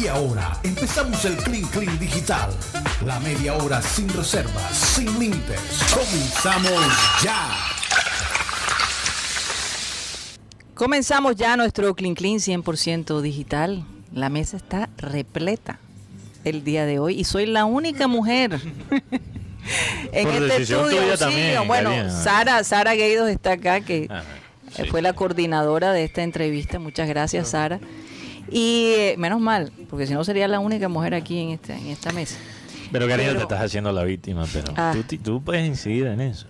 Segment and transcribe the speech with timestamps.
[0.00, 2.50] Y ahora empezamos el Clean Clean Digital.
[3.04, 5.60] La media hora sin reservas, sin límites.
[5.92, 6.72] Comenzamos
[7.22, 7.50] ya.
[10.74, 13.84] Comenzamos ya nuestro Clean Clean 100% digital.
[14.12, 15.78] La mesa está repleta
[16.44, 18.60] el día de hoy y soy la única mujer
[20.12, 21.00] en Por este estudio.
[21.00, 22.10] tuya Sí, también, bueno, Karina.
[22.10, 24.24] Sara, Sara Gueidos está acá, que Ajá,
[24.76, 26.78] sí, fue la coordinadora de esta entrevista.
[26.78, 27.80] Muchas gracias, Sara.
[28.50, 31.86] Y eh, menos mal, porque si no sería la única mujer aquí en esta, en
[31.88, 32.36] esta mesa.
[32.92, 34.94] Pero Pero- te estás haciendo la víctima, pero Ah.
[35.08, 36.46] tú, tú puedes incidir en eso.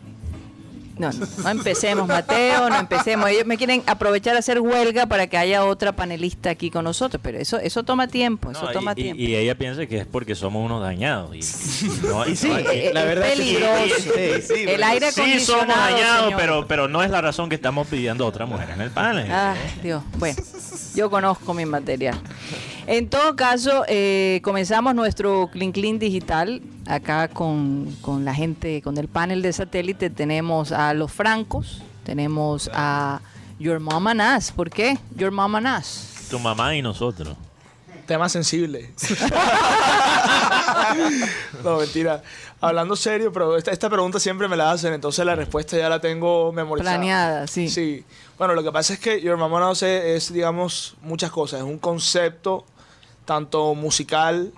[0.96, 3.28] No, no, no empecemos, Mateo, no empecemos.
[3.28, 7.20] Ellos me quieren aprovechar a hacer huelga para que haya otra panelista aquí con nosotros,
[7.22, 9.22] pero eso eso toma tiempo, eso No, toma y, tiempo.
[9.22, 11.34] y ella piensa que es porque somos unos dañados.
[11.34, 11.40] Y,
[12.06, 14.14] no, y Sí, no, eh, es peligroso.
[14.54, 16.40] El aire sí acondicionado, somos dañados, señor.
[16.40, 19.26] pero, pero no es la razón que estamos pidiendo otra mujer en el panel.
[19.30, 20.02] Ah, Dios.
[20.18, 20.40] Bueno,
[20.94, 22.20] yo conozco mi material.
[22.86, 28.98] En todo caso, eh, comenzamos nuestro Clean Clean digital acá con, con la gente, con
[28.98, 30.10] el panel de satélite.
[30.10, 33.22] Tenemos a los francos, tenemos a
[33.58, 34.52] Your Mama Nas.
[34.52, 34.98] ¿Por qué?
[35.16, 36.26] Your Mama Nas.
[36.28, 37.38] Tu mamá y nosotros.
[38.06, 38.92] Tema sensible.
[41.64, 42.22] no, mentira.
[42.60, 46.00] Hablando serio, pero esta, esta pregunta siempre me la hacen, entonces la respuesta ya la
[46.00, 46.96] tengo memorizada.
[46.96, 47.70] Planeada, sí.
[47.70, 48.04] Sí.
[48.36, 51.60] Bueno, lo que pasa es que Your Mama Knows es, es, digamos, muchas cosas.
[51.60, 52.66] Es un concepto
[53.24, 54.52] tanto musical,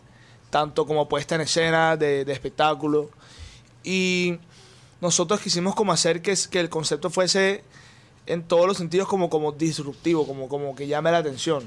[0.51, 3.11] tanto como puesta en escena, de, de espectáculo.
[3.85, 4.39] Y
[5.01, 7.63] nosotros quisimos como hacer que, que el concepto fuese
[8.29, 11.63] en todos los sentidos como, como disruptivo, como, como que llame la atención.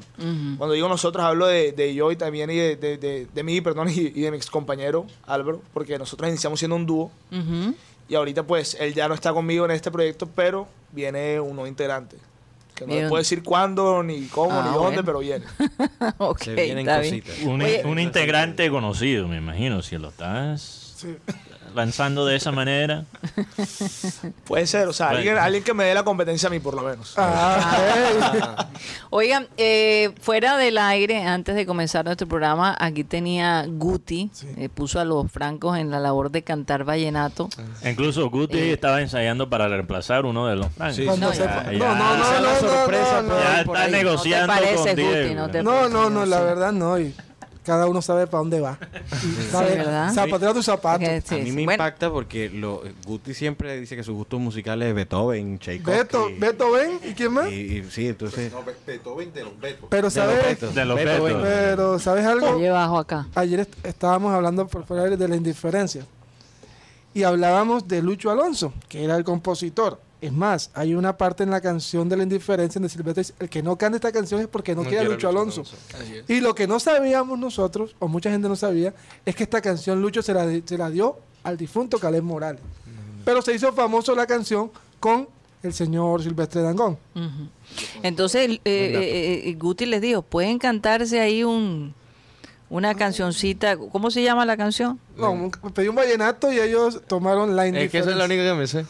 [0.57, 3.61] Cuando digo nosotros hablo de, de yo y también y de, de, de- de mí,
[3.61, 7.11] perdón, y, y de mi ex compañero Álvaro, porque nosotros iniciamos siendo un dúo
[8.09, 11.67] y ahorita pues él ya no está conmigo en este proyecto, pero viene un nuevo
[11.67, 12.17] integrante.
[12.79, 13.03] Que no Bien.
[13.03, 15.43] le puedo decir cuándo, ni cómo, Ah, ni dónde, pero viene.
[16.17, 17.35] ok, Se vienen cositas.
[17.43, 20.88] Un, Oye- un integrante conocido, me imagino, si lo estás
[21.75, 23.05] lanzando de esa manera.
[24.45, 25.19] Puede ser, o sea, Bueno.
[25.19, 27.15] alguien, alguien que me dé la competencia a mí por lo menos.
[29.11, 34.99] Oigan, eh, fuera del aire, antes de comenzar nuestro programa, aquí tenía Guti, eh, puso
[34.99, 37.49] a los francos en la labor de cantar vallenato.
[37.85, 38.73] Incluso Guti Eh.
[38.73, 40.95] estaba ensayando para reemplazar uno de los francos.
[40.95, 43.39] Sí, Cuando No, ya- ya- no, no, no, no, no, sorpresa, no, no.
[43.39, 43.91] Ya por está ahí.
[43.91, 45.21] negociando No te pareces, con Diego.
[45.23, 46.99] Guti, no te- No, no, no, la verdad no.
[46.99, 47.13] Y
[47.63, 48.79] cada uno sabe para dónde va.
[49.51, 50.11] Sabe, ¿verdad?
[50.13, 50.99] zapatero a tu zapato.
[50.99, 51.49] Que- sí, a mí sí.
[51.51, 55.99] me Bueno, impacta porque lo, Guti siempre dice que su gusto musical es Beethoven, Tchaikovsky.
[55.99, 57.51] Beto, Beto, ven, ¿y quién más?
[57.51, 58.51] Y, y sí, entonces...
[59.89, 60.75] Pero de sabes, los Betos.
[60.75, 61.41] De los Beethoven.
[61.41, 62.49] Pero sabes algo.
[62.51, 63.27] oye, bajo acá.
[63.35, 66.05] Ayer est- estábamos hablando por fuera de la indiferencia
[67.13, 69.99] y hablábamos de Lucho Alonso, que era el compositor.
[70.21, 73.47] Es más, hay una parte en la canción de la indiferencia donde Silvestre dice, el
[73.49, 75.63] que no canta esta canción es porque no, quiere a Lucho, Alonso.
[76.27, 78.93] Y lo que no sabíamos nosotros, o mucha gente no sabía,
[79.25, 82.61] es que esta canción Lucho se la, di- se la dio al difunto Caleb Morales.
[83.23, 85.29] Pero se hizo famoso la canción con
[85.63, 86.97] el señor Silvestre Dangón.
[88.03, 91.93] Entonces, eh, eh, eh, Guti les dijo, pueden cantarse ahí un
[92.69, 94.99] una cancioncita, ¿cómo se llama la canción?
[95.17, 97.85] No, un- pedí un vallenato y ellos tomaron la indiferencia.
[97.85, 98.85] Es que esa es la única que me sé.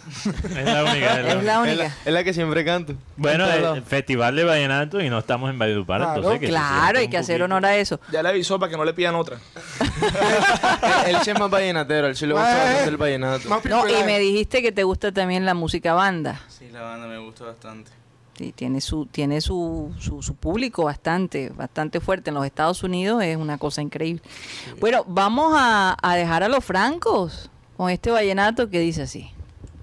[0.59, 1.19] Es la única.
[1.21, 1.83] es la Es la Es única.
[1.83, 2.93] la, es la que siempre canto.
[3.15, 3.79] Bueno, el lados.
[3.87, 7.05] Festival de Vallenato y no estamos en Valledupar, Claro, entonces que se Claro, sienta hay
[7.05, 7.45] un que hacer poquito.
[7.45, 7.99] honor a eso.
[8.11, 9.37] Ya le avisó para que no le pidan otra.
[9.37, 12.63] Él él sí es más vallenatero, él sí le gusta Eh.
[12.65, 13.49] bastante el vallenato.
[13.49, 16.39] Más No, y me dijiste que te gusta también la música banda.
[16.49, 17.91] Sí, la banda me gusta bastante.
[18.39, 23.21] Sí, tiene su tiene su, su, su público bastante bastante fuerte en los Estados Unidos
[23.21, 24.21] es una cosa increíble.
[24.79, 29.29] Bueno, vamos a, a dejar a los francos con este vallenato que dice así,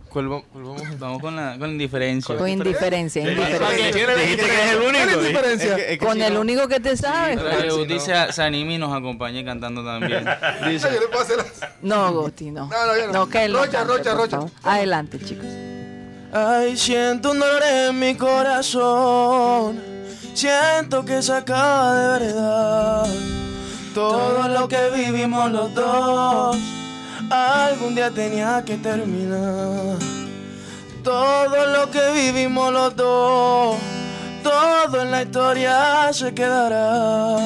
[0.08, 2.34] ¿Cuál, va- cuál vamos Vamos con la, con la indiferencia.
[2.34, 4.14] con indiferencia, indiferencia.
[4.16, 5.04] Dijiste que es el único.
[5.04, 5.28] ¿Cuál es la ¿sí?
[5.28, 5.68] diferencia?
[5.68, 7.38] Es que- es que Con si el no- único que te sabes.
[7.38, 8.42] Sí, no.
[8.42, 10.24] anime y nos acompañe cantando también.
[10.66, 10.88] Dice,
[11.20, 12.68] hacer las- No, Gosti, no.
[12.68, 13.12] No, no, no.
[13.12, 13.26] no
[13.58, 14.40] Rocha, Rocha, Rocha.
[14.62, 15.44] Adelante, chicos.
[16.32, 19.80] Ay, siento un dolor en mi corazón.
[20.34, 23.06] Siento que se acaba de verdad.
[23.94, 26.56] Todo lo que vivimos los dos.
[27.30, 29.96] Algún día tenía que terminar.
[31.02, 33.76] Todo lo que vivimos los dos.
[34.42, 37.38] Todo en la historia se quedará.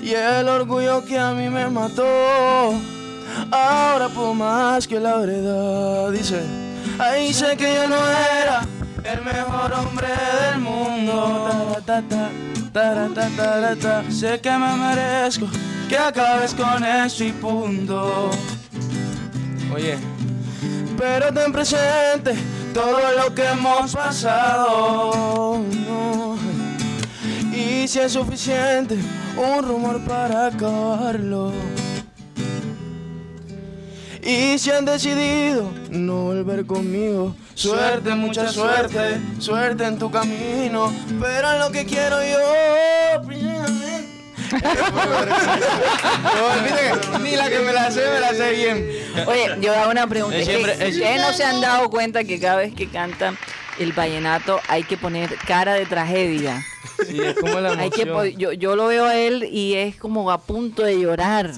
[0.00, 2.72] Y el orgullo que a mí me mató.
[3.50, 6.10] Ahora puedo más que la verdad.
[6.12, 6.67] Dice.
[6.98, 8.62] Ahí sé que yo no era
[9.04, 11.80] el mejor hombre del mundo.
[11.86, 12.30] Taratata,
[12.72, 14.10] taratata, taratata.
[14.10, 15.46] Sé que me merezco
[15.88, 18.30] que acabes con eso y punto.
[19.72, 19.96] Oye,
[20.96, 22.34] pero ten presente
[22.74, 25.62] todo lo que hemos pasado.
[25.86, 26.36] no.
[27.52, 28.98] Y si es suficiente,
[29.36, 31.52] un rumor para acabarlo.
[34.22, 40.92] Y si han decidido no volver conmigo, suerte, mucha suerte, suerte en tu camino.
[41.20, 44.08] Pero en lo que quiero yo, precisamente.
[47.10, 48.88] No, ni la que me la sé, me la sé bien.
[49.26, 50.36] Oye, yo hago una pregunta.
[50.36, 52.88] Es Es que siempre- es- Ustedes no se han dado cuenta que cada vez que
[52.88, 53.36] cantan
[53.78, 56.64] el vallenato hay que poner cara de tragedia.
[57.06, 58.04] Sí, es como la Hay que
[58.36, 61.52] yo, yo lo veo a él y es como a punto de llorar.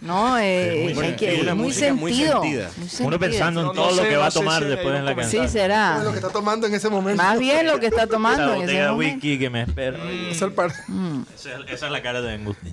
[0.00, 0.38] ¿No?
[0.38, 1.56] Eh, Sí, muy hay que- sentido.
[1.56, 2.40] muy, sentido.
[2.40, 4.94] muy Uno pensando en No, no todo lo sé, que va no a tomar después
[4.96, 5.46] en la canción.
[5.48, 6.02] Sí, será.
[6.02, 7.22] lo que está tomando en ese momento.
[7.22, 9.14] Más bien lo que está Esa tomando en ese de momento.
[9.14, 9.98] whisky que me espera.
[10.30, 12.72] Es el par- Esa, es- esa es la cara de angustia.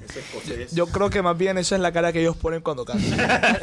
[0.71, 3.01] Yo creo que más bien esa es la cara que ellos ponen cuando cantan.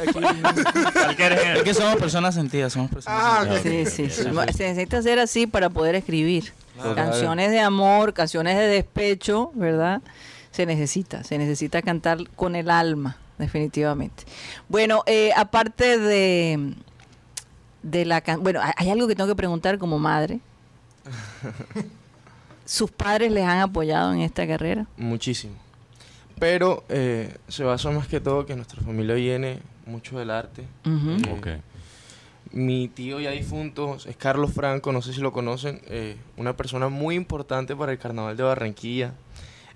[1.55, 3.93] Es que somos personas sentidas, somos personas Ah, sentidas.
[3.93, 4.29] Sí, sí, sí.
[4.55, 6.51] Se necesita ser así para poder escribir.
[6.81, 6.95] Claro.
[6.95, 10.01] Canciones de amor, canciones de despecho, ¿verdad?
[10.51, 14.23] Se necesita, se necesita cantar con el alma, definitivamente.
[14.67, 16.73] Bueno, eh, aparte de,
[17.83, 20.39] de la can- bueno, hay- algo que tengo que preguntar como madre.
[22.65, 24.85] ¿Sus padres les han apoyado en esta carrera?
[24.97, 25.55] Muchísimo.
[26.39, 30.65] Pero eh, se basa más que todo que nuestra familia viene mucho del arte.
[30.85, 31.11] Ujú.
[31.11, 31.47] Eh, Ok.
[32.51, 36.89] Mi tío ya difunto es Carlos Franco, no sé si lo conocen, eh, una persona
[36.89, 39.13] muy importante para el Carnaval de Barranquilla.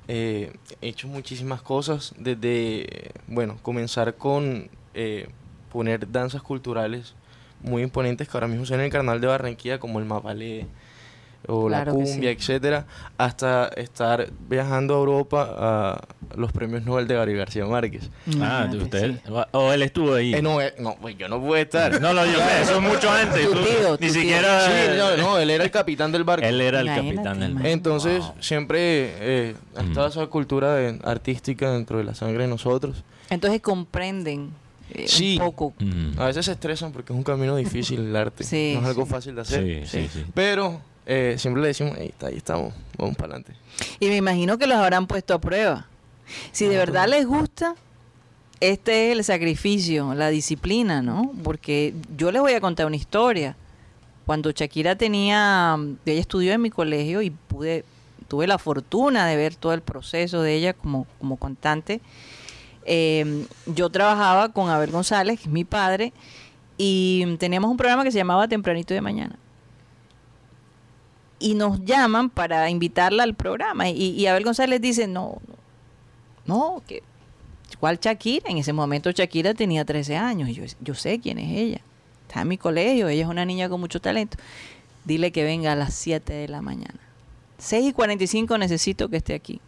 [0.08, 5.28] Eh, he hecho muchísimas cosas, desde, bueno, comenzar con eh,
[5.72, 7.14] poner danzas culturales
[7.62, 10.66] muy imponentes que ahora mismo ven en el Carnaval de Barranquilla, como el mapalé
[11.48, 12.38] o Claro la cumbia, sí.
[12.38, 12.86] etcétera,
[13.18, 16.02] hasta estar viajando a Europa a
[16.38, 18.10] los premios Nobel de Gabriel García Márquez.
[18.28, 19.12] Ah, Imagínate, usted.
[19.26, 19.34] sí.
[19.52, 20.34] O él estuvo ahí.
[20.34, 22.00] Eh, no, eh, no, pues yo no pude estar.
[22.02, 23.46] No, no, yo sé, eso es mucho antes.
[23.46, 24.62] Tú tío, ni siquiera.
[24.66, 26.46] Sí, no, no, él era el capitán del barco.
[26.46, 27.52] Él era el capitán del.
[27.52, 27.72] imagínate.
[27.72, 28.80] Entonces, siempre
[29.20, 29.88] eh, ha Mm.
[29.90, 33.04] estado esa cultura de- artística dentro de la sangre de nosotros.
[33.30, 34.52] Entonces comprenden
[34.92, 35.38] eh, Sí.
[35.40, 35.74] un poco.
[35.80, 36.20] Mm.
[36.20, 38.44] A veces se estresan porque es un camino difícil el arte.
[38.44, 39.12] Sí, no es algo sí.
[39.12, 39.86] fácil de hacer.
[39.88, 40.26] Sí, sí, sí.
[40.34, 43.54] Pero eh, siempre le decimos, ahí, está, ahí estamos, vamos para adelante.
[44.00, 45.88] Y me imagino que los habrán puesto a prueba.
[46.52, 47.76] Si de verdad les gusta,
[48.60, 51.32] este es el sacrificio, la disciplina, ¿no?
[51.44, 53.58] Porque yo les voy a contar una historia.
[54.26, 57.84] Cuando Shakira tenía, ella estudió en mi colegio y pude,
[58.30, 62.00] tuve la fortuna de ver todo el proceso de ella como, como cantante.
[62.86, 66.14] Eh, yo trabajaba con Abel González, que es mi padre,
[66.78, 69.38] y teníamos un programa que se llamaba Tempranito de Mañana
[71.44, 73.90] y nos llaman para invitarla al programa.
[73.90, 75.56] Y, Abel González dice, no, no,
[76.46, 77.04] no, que
[77.82, 78.50] ¿cuál Shakira?
[78.50, 81.82] En ese momento Shakira tenía 13 años y yo, yo sé quién es ella.
[82.26, 84.38] Está en mi colegio, ella es una niña con mucho talento.
[85.04, 87.00] Dile que venga a las 7 de la mañana.
[87.58, 89.60] 6 y 45 necesito que esté aquí.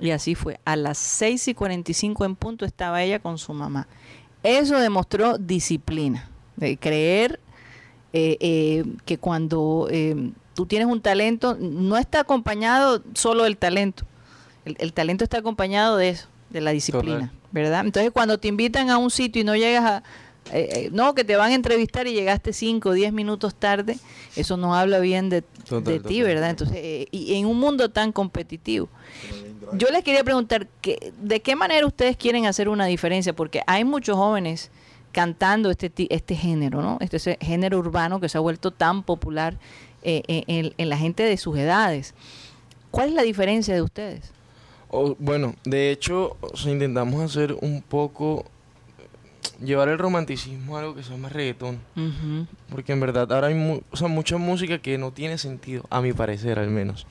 [0.00, 0.58] Y así fue.
[0.64, 3.86] A las 6 y 45 en punto estaba ella con su mamá.
[4.42, 7.38] Eso demostró disciplina, de creer
[8.12, 14.02] eh, eh, que cuando eh, tú tienes un talento, no está acompañado solo del talento.
[14.64, 17.32] El, el talento está acompañado de eso, de la disciplina.
[17.52, 17.82] ¿verdad?
[17.86, 20.02] Entonces, cuando te invitan a un sitio y no llegas a...
[20.52, 24.00] eh, eh, no, que te van a entrevistar y llegaste 5 o 10 minutos tarde,
[24.34, 26.22] eso no habla bien de, Total, de ti.
[26.22, 26.50] ¿verdad?
[26.50, 28.88] Entonces, eh, y en un mundo tan competitivo.
[29.74, 33.32] Yo les quería preguntar, que, ¿de qué manera ustedes quieren hacer una diferencia?
[33.32, 34.72] Porque hay muchos jóvenes
[35.12, 36.98] cantando este, este género, ¿no?
[37.00, 39.56] Este género urbano que se ha vuelto tan popular
[40.02, 42.14] eh, en, en la gente de sus edades.
[42.90, 44.30] ¿Cuál es la diferencia de ustedes?
[44.90, 48.46] O, bueno, de hecho, o sea, intentamos hacer un poco,
[49.62, 51.78] llevar el romanticismo a algo que se llama reggaetón.
[52.70, 56.00] Porque en verdad ahora hay mu- o sea, mucha música que no tiene sentido, a
[56.00, 57.06] mi parecer al menos.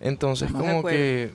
[0.00, 1.32] Entonces como que,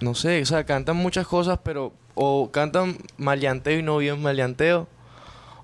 [0.00, 4.86] no sé, o sea, cantan muchas cosas, pero o cantan maleanteo y no bien maleanteo,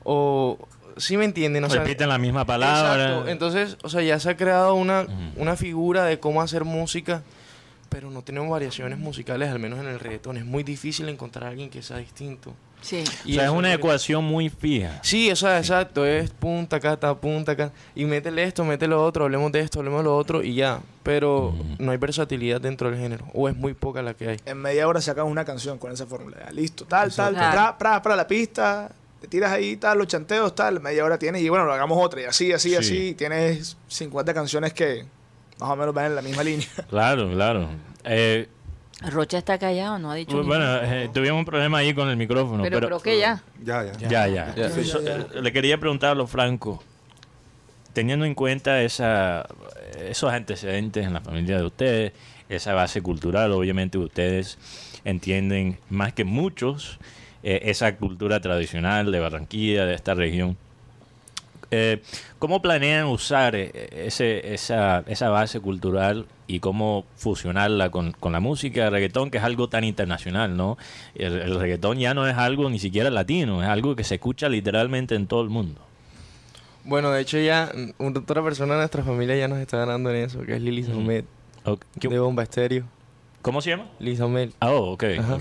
[0.05, 0.59] o,
[0.99, 1.65] ¿sí me entienden?
[1.65, 3.05] O sea, Repiten la misma palabra.
[3.09, 3.29] Exacto.
[3.29, 7.23] Entonces, o sea, ya se ha creado una, una figura de cómo hacer música,
[7.89, 10.37] pero no tenemos variaciones musicales, al menos en el reggaetón.
[10.37, 12.55] Es muy difícil encontrar a alguien que sea distinto.
[12.81, 13.03] Sí.
[13.03, 15.01] o sea, es una ecuación muy fija.
[15.03, 17.73] Sí, o sea, exacto, es punta acá, ta, punta acá.
[17.97, 20.81] Y métele esto, métele lo otro, hablemos de esto, hablemos de lo otro y ya.
[21.03, 21.65] Pero Ujú.
[21.81, 24.37] no hay versatilidad dentro del género, o es muy poca la que hay.
[24.45, 26.37] En media hora sacas una canción con esa fórmula.
[26.45, 27.53] Ya, listo, tal, tal, Claro.
[27.53, 31.43] tra, pra, para la pista, te tiras ahí, tal, los chanteos, tal, media hora tienes
[31.43, 32.77] y bueno, lo hagamos otra y así, así, Sí.
[32.77, 33.15] así.
[33.15, 35.05] Tienes 50 canciones que
[35.59, 36.67] más o menos van en la misma línea.
[36.89, 37.69] Claro, claro.
[38.05, 38.49] Eh,
[39.11, 42.63] Rocha está callado, no ha dicho bueno, eh, tuvimos un problema ahí con el micrófono.
[42.65, 43.43] pero, Pero, creo que ya.
[43.63, 44.09] Ya, ya.
[44.09, 44.55] Ya, ya.
[44.57, 44.67] Ya.
[44.67, 46.83] Eh, Le quería preguntar a los Franco,
[47.93, 49.47] teniendo en cuenta esa,
[50.01, 52.13] esos antecedentes en la familia de ustedes,
[52.49, 53.53] esa base cultural.
[53.53, 54.59] Obviamente ustedes
[55.05, 56.99] entienden más que muchos
[57.43, 60.57] eh, esa cultura tradicional de Barranquilla, de esta región.
[61.71, 62.01] Eh,
[62.39, 63.71] ¿Cómo planean usar eh,
[64.07, 69.37] ese, esa, esa base cultural y cómo fusionarla con, con la música de reggaetón, que
[69.37, 70.79] es algo tan internacional, ¿no?
[71.15, 74.49] El, el reggaetón ya no es algo ni siquiera latino, es algo que se escucha
[74.49, 75.83] literalmente en todo el mundo.
[76.85, 80.41] Bueno, de hecho ya otra persona de nuestra familia ya nos está ganando en eso,
[80.45, 80.87] que es Lili
[81.65, 81.85] Ok.
[82.01, 82.85] de Bomba Estéreo.
[83.43, 83.89] ¿Cómo se llama?
[83.99, 84.55] Lili Saumet.
[84.61, 85.05] Ah, oh, ok.
[85.19, 85.39] Ajá.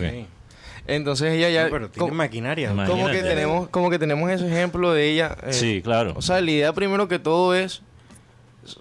[0.88, 1.66] Entonces ella ya...
[1.66, 2.74] No, pero tiene maquinaria.
[2.74, 5.36] Ma- como que tenemos como que tenemos ese ejemplo de ella.
[5.44, 6.14] eh, Sí, claro.
[6.16, 7.82] O sea, la idea primero que todo es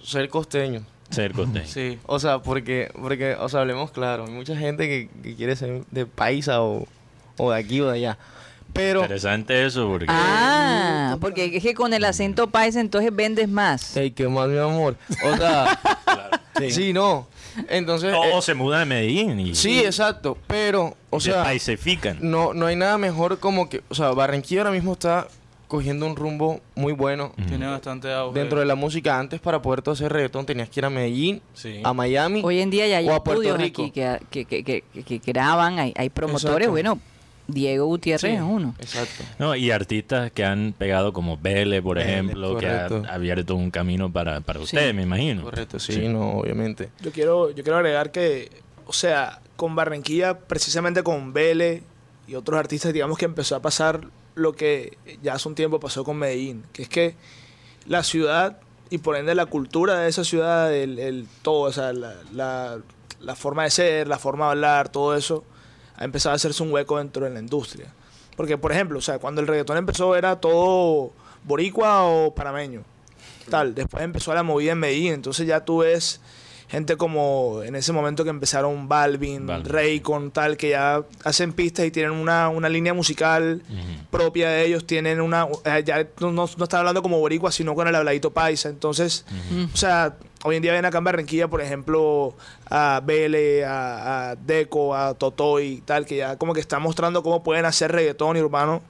[0.04, 0.82] ser costeño.
[1.10, 1.66] Ser costeño.
[1.66, 1.98] Sí.
[2.06, 4.24] O sea, porque, porque, o sea, hablemos claro.
[4.26, 6.86] Hay mucha gente que, que quiere ser de paisa o,
[7.36, 8.18] o de aquí o de allá.
[8.72, 10.06] Pero, Interesante eso porque...
[10.08, 13.92] Ah, porque es que con el acento paisa entonces vendes más.
[13.96, 14.96] hey, qué más, mi amor.
[15.24, 15.78] O sea,
[16.70, 16.92] sí.
[16.92, 17.26] no.
[17.68, 20.36] Entonces, o, eh, o se mudan a Medellín y sí, exacto.
[20.46, 22.18] Pero, o se sea, paisifican.
[22.20, 25.28] no, no hay nada mejor como que, o sea, Barranquilla ahora mismo está
[25.68, 27.32] cogiendo un rumbo muy bueno.
[27.48, 28.38] Tiene bastante auge.
[28.38, 29.18] dentro de la música.
[29.18, 31.80] Antes para poder tú hacer reggaetón tenías que ir a Medellín, Sí.
[31.82, 32.40] a Miami.
[32.44, 33.82] Hoy en día ya hay O a Puerto estudios Rico.
[33.82, 36.70] aquí que, que, que, que- que graban, hay, hay promotores, Exacto.
[36.70, 37.00] bueno,
[37.48, 38.74] Diego Gutiérrez Sí, es uno.
[38.78, 39.22] Exacto.
[39.38, 44.12] No, y artistas que han pegado como Vele, por ejemplo, que ha abierto un camino
[44.12, 45.42] para, para ustedes, me imagino.
[45.42, 46.90] Correcto, sí, no, obviamente.
[47.00, 48.50] Yo quiero, yo quiero agregar que,
[48.86, 51.82] o sea, con Barranquilla, precisamente con Vélez
[52.26, 54.00] y otros artistas, digamos que empezó a pasar
[54.34, 57.14] lo que ya hace un tiempo pasó con Medellín, que es que
[57.86, 58.58] la ciudad
[58.90, 62.78] y por ende la cultura de esa ciudad, el, el todo, o sea, la, la-
[63.20, 65.42] la forma de ser, la forma de hablar, todo eso,
[65.96, 67.86] ha empezado a hacerse un hueco dentro de la industria.
[68.36, 71.12] Porque, por ejemplo, o sea, cuando el reggaetón empezó era todo
[71.44, 72.82] boricua o panameño,
[73.48, 73.74] tal.
[73.74, 76.20] Después empezó la movida en Medellín, entonces ya tú ves
[76.68, 79.72] gente como en ese momento que empezaron Balvin, Balvin.
[79.72, 83.62] Raycon, tal, que ya hacen pistas y tienen una, una línea musical
[84.10, 87.74] propia de ellos, tienen una, eh, ya no, no, no están hablando como boricua, sino
[87.74, 89.24] con el habladito paisa, entonces,
[89.72, 92.34] o sea, hoy en día ven acá en Barranquilla, por ejemplo,
[92.70, 97.42] a Bele, a, a Deco, a Totoy, tal, que ya como que están mostrando cómo
[97.42, 98.80] pueden hacer reggaetón y urbano,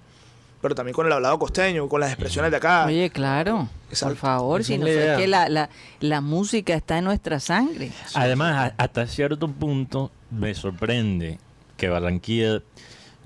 [0.63, 2.85] pero también con el hablado costeño, con las expresiones de acá.
[2.87, 3.69] Oye, claro,
[4.01, 5.17] por favor, Esa si es no idea.
[5.17, 5.69] que la, la,
[6.01, 7.91] la música está en nuestra sangre.
[8.15, 11.39] Además, a- hasta cierto punto me sorprende
[11.77, 12.63] que Barranquilla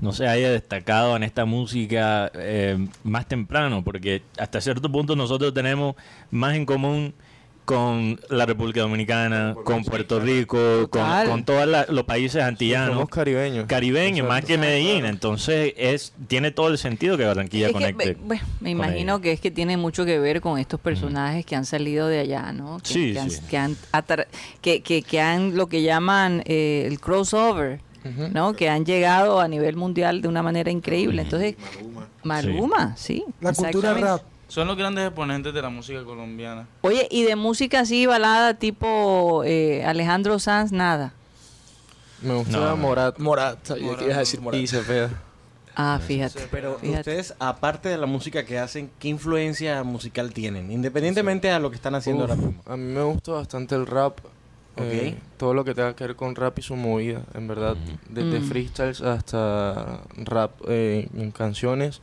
[0.00, 5.52] no se haya destacado en esta música eh, más temprano, porque hasta cierto punto nosotros
[5.54, 5.94] tenemos
[6.30, 7.14] más en común
[7.64, 12.94] con la República Dominicana, con Puerto Rico, con, con todos los países antillanos.
[12.94, 13.66] Somos caribeños.
[13.66, 18.16] caribeños más que Medellín, entonces es tiene todo el sentido que Barranquilla Es conecte.
[18.24, 19.22] bueno, me con imagino ella.
[19.22, 22.50] que es que tiene mucho que ver con estos personajes que han salido de allá,
[22.52, 22.78] ¿no?
[22.78, 23.40] Que, Sí, que han, sí.
[23.48, 24.26] que han atra-
[24.60, 27.80] que, que- que han lo que llaman eh, el crossover.
[28.32, 28.54] ¿no?
[28.54, 31.20] Que han llegado a nivel mundial de una manera increíble.
[31.20, 31.56] Entonces,
[32.22, 33.24] Maluma, sí.
[33.40, 34.22] La cultura rap.
[34.50, 36.66] Son los grandes exponentes de la música colombiana.
[36.82, 41.12] Oye, y de música así, balada tipo eh, Alejandro Sanz, nada.
[42.22, 42.76] Me gusta No.
[42.76, 44.60] Morat Morat, sabía que ibas a decir Morat.
[44.60, 45.10] y Cepeda.
[45.76, 46.46] Ah, fíjate.
[46.50, 46.98] Pero fíjate.
[46.98, 50.70] ustedes, aparte de la música que hacen, ¿qué influencia musical tienen?
[50.70, 52.62] Independientemente a lo que están haciendo Uf, ahora mismo.
[52.66, 54.18] a mí me gusta bastante el rap.
[54.76, 57.76] eh, todo lo que tenga que ver con rap y su movida, en verdad.
[58.08, 58.48] Desde Mm.
[58.48, 62.00] freestyles hasta rap eh, en canciones.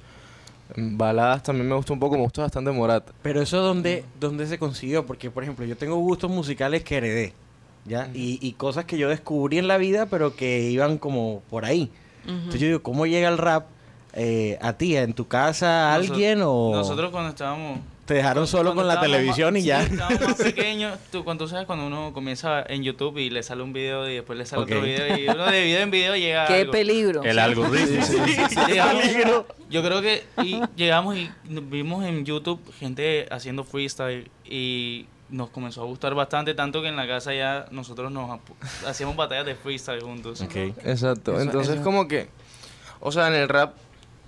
[0.75, 3.09] Baladas también me gusta un poco, me gusta bastante Morat.
[3.21, 7.33] Pero eso dónde, dónde se consiguió, porque por ejemplo yo tengo gustos musicales que heredé,
[7.85, 8.09] ¿ya?
[8.13, 11.89] y, y cosas que yo descubrí en la vida, pero que iban como por ahí.
[12.27, 13.67] Entonces yo digo, ¿cómo llega el rap
[14.13, 14.97] eh, a ti?
[14.97, 17.79] ¿En tu casa Noso- alguien o Nosotros cuando estábamos...
[18.07, 19.85] te dejaron solo cuando con la televisión más- y ya?
[19.85, 20.97] Sí, más pequeños.
[21.11, 24.15] Tú, cuando tú sabes cuando uno comienza en YouTube y le sale un video y
[24.15, 26.71] después le sale otro video y uno de video en video llega Qué algo.
[26.71, 27.23] peligro.
[27.23, 28.05] El algoritmo.
[28.67, 35.49] Llegamos- yo creo que y llegamos y vimos en YouTube gente haciendo freestyle y nos
[35.49, 38.39] comenzó a gustar bastante, tanto que en la casa ya nosotros nos
[38.85, 40.39] hacíamos batallas de freestyle juntos.
[40.41, 40.55] Ok.
[40.85, 41.33] Exacto.
[41.33, 42.29] Eso- Entonces, eso- como que,
[43.01, 43.73] o sea, en el rap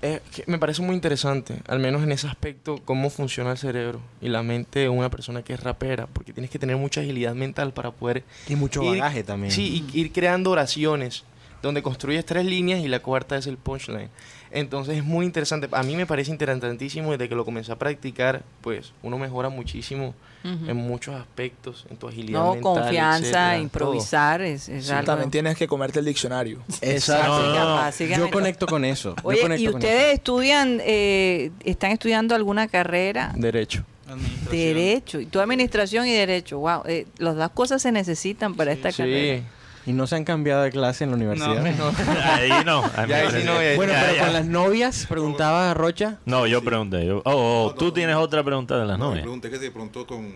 [0.01, 3.99] eh, que me parece muy interesante, al menos en ese aspecto, cómo funciona el cerebro
[4.21, 7.35] y la mente de una persona que es rapera, porque tienes que tener mucha agilidad
[7.35, 9.51] mental para poder Y mucho ir- bagaje también.
[9.51, 11.23] Sí, y ir creando oraciones
[11.61, 14.09] donde construyes tres líneas y la cuarta es el punchline.
[14.51, 15.67] Entonces es muy interesante.
[15.71, 20.15] A mí me parece interesantísimo desde que lo comencé a practicar, pues uno mejora muchísimo
[20.43, 25.03] en muchos aspectos, en tu agilidad No, mental, confianza, etcétera, improvisar, es, es Sí, algo.
[25.05, 26.59] también tienes que comerte el diccionario.
[26.81, 27.53] Exacto.
[27.53, 28.15] No, no.
[28.17, 29.15] Yo conecto con eso.
[29.23, 33.33] Oye, conecto ¿y con ustedes estudian, eh, están estudiando alguna carrera?
[33.35, 33.83] Derecho.
[34.07, 34.51] Administración.
[34.51, 38.91] Derecho, y tu administración y derecho, wow, eh, las dos cosas se necesitan para esta
[38.91, 38.97] Sí.
[38.97, 39.43] carrera.
[39.85, 41.55] Y no se han cambiado de clase en la universidad.
[41.75, 41.91] No,
[42.23, 42.83] Ahí no.
[42.83, 44.23] a mí Ya, ahí sí no, Bueno, Ya, pero ya.
[44.25, 46.17] con las novias, preguntaba Rocha.
[46.25, 47.05] No, yo pregunté.
[47.05, 49.21] Yo, oh, oh, tú tienes otra pregunta de las No, novias.
[49.23, 50.35] pregunté que si de pronto con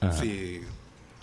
[0.00, 0.12] Ajá.
[0.12, 0.60] si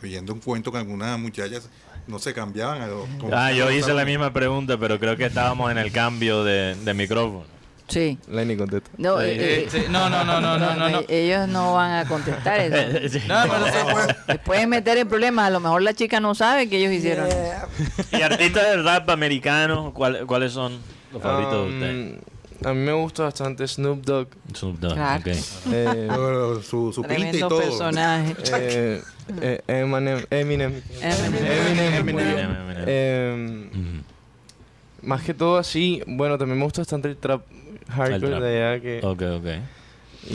[0.01, 1.69] oyendo un cuento con algunas muchachas
[2.07, 2.87] no se cambiaban a-
[3.33, 6.93] Ah, yo hice la misma pregunta, pero creo que estábamos en el cambio de, de
[6.93, 7.43] micrófono.
[7.87, 8.17] Sí.
[8.29, 8.89] Lenny contesta.
[8.97, 11.01] No, Eh, eh, eh, sí, no, no, no, no, no, no, no.
[11.07, 13.19] Ellos no van a contestar eso.
[13.27, 14.07] No, pero.
[14.27, 15.47] Les pueden meter en problemas.
[15.47, 17.29] A lo mejor la chica no sabe que ellos hicieron.
[18.11, 19.93] ¿Y artistas del rap americano?
[19.93, 20.77] ¿cuál- ¿Cuáles son
[21.13, 22.13] los favoritos de ustedes?
[22.13, 24.27] Um, a mí me gusta bastante Snoop Dogg.
[24.53, 25.21] Snoop Dogg, Claro.
[25.21, 25.27] ok.
[25.71, 26.07] Eh,
[26.63, 27.59] su, su pinta y todo.
[27.59, 28.35] personaje.
[28.59, 29.01] eh,
[29.41, 30.25] eh, Eminem.
[30.29, 30.81] Eminem.
[31.01, 31.95] Eminem.
[31.95, 31.95] Eminem.
[31.95, 32.51] Eminem.
[32.85, 35.07] Eh, Ujú.
[35.07, 37.41] más que todo así, bueno, también me gusta bastante el trap
[37.89, 39.45] hardcore de allá que Ok, ok.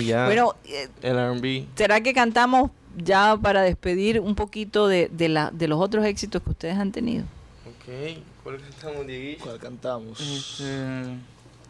[0.01, 1.67] y ya Bueno, eh, el R&B.
[1.77, 6.43] ¿será que cantamos ya para despedir un poquito de, de, la, de los otros éxitos
[6.43, 7.25] que ustedes han tenido?
[7.67, 9.39] Ok, ¿cuál cantamos, Dieguillo?
[9.43, 10.21] ¿Cuál cantamos?
[10.21, 10.65] Este,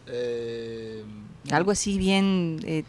[0.07, 1.03] Eh,
[1.51, 2.59] Algo así bien.
[2.65, 2.83] eh,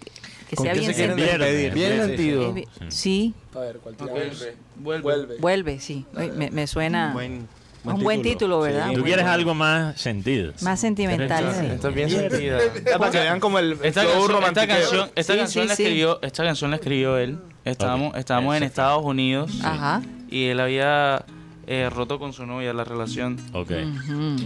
[0.50, 1.14] que ¿Con sea bien se?
[1.14, 1.98] Bien sí, sí.
[2.06, 2.54] sentido.
[2.88, 4.14] Sí, a ver, ¿cuál tiramos?
[4.20, 4.56] Vuelve.
[4.76, 5.02] vuelve.
[5.02, 5.36] Vuelve.
[5.38, 6.04] vuelve, sí.
[6.16, 7.46] Oye, Me, me suena Buen,
[7.84, 8.86] un buen título, ¿verdad?
[8.86, 10.52] ¿Tú Buen- quieres algo más sentido?
[10.62, 11.66] Más sentimental, Esta, sí.
[11.72, 12.58] esta es bien sentida.
[12.98, 15.82] Para que vean como el Esta canción, esta canción, esta Sí, canción sí, la sí.
[15.82, 17.38] escribió, esta canción la escribió él.
[17.64, 20.02] Estábamos, estábamos en Estados Unidos Ajá.
[20.30, 21.24] y él había
[21.66, 23.70] eh, roto con su novia la relación Ok.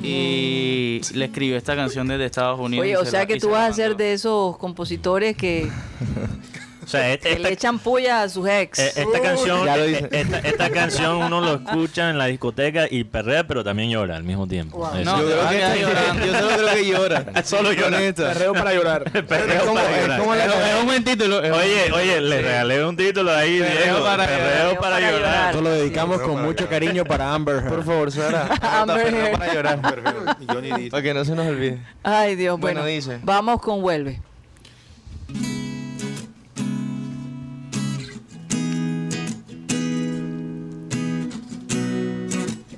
[0.03, 2.85] Y le escribió esta canción desde Estados Unidos.
[2.85, 5.69] Oye, o se sea la- que tú se vas a ser de esos compositores que,
[6.89, 8.79] O sea, este- que esta, le echan puya a sus ex.
[8.79, 12.87] eh, esta canción, Ya lo eh, esta, esta canción uno lo escucha en la discoteca
[12.91, 14.79] y perrea, pero también llora al mismo tiempo.
[14.79, 15.05] Wow.
[15.05, 16.27] No, Yo creo que llorando.
[16.27, 17.25] yo solo creo que llora.
[17.45, 17.99] Solo llora.
[18.15, 19.05] Perreo para llorar.
[19.29, 20.21] Perreo para llorar.
[20.21, 21.39] Es es un buen título.
[21.39, 24.05] Oye, oye, le regalé un título ahí, Perreo Diego.
[24.05, 24.79] para perreo llorar.
[24.81, 25.51] para Perreo para llorar.
[25.51, 26.25] Esto lo dedicamos Sí.
[26.27, 27.69] con mucho cariño para Amber Heard.
[27.69, 28.49] Por favor, Sara.
[28.63, 29.39] Amber Heard.
[29.39, 29.81] para llorar.
[29.83, 30.37] Perfecto.
[30.41, 31.79] Y Johnny dice, Para que no se nos olvide.
[32.03, 32.81] Ay, Dios, bueno.
[32.81, 33.19] Bueno, dice.
[33.23, 34.21] Vamos con Vuelve.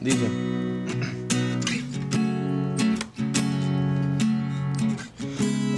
[0.00, 0.49] Dice.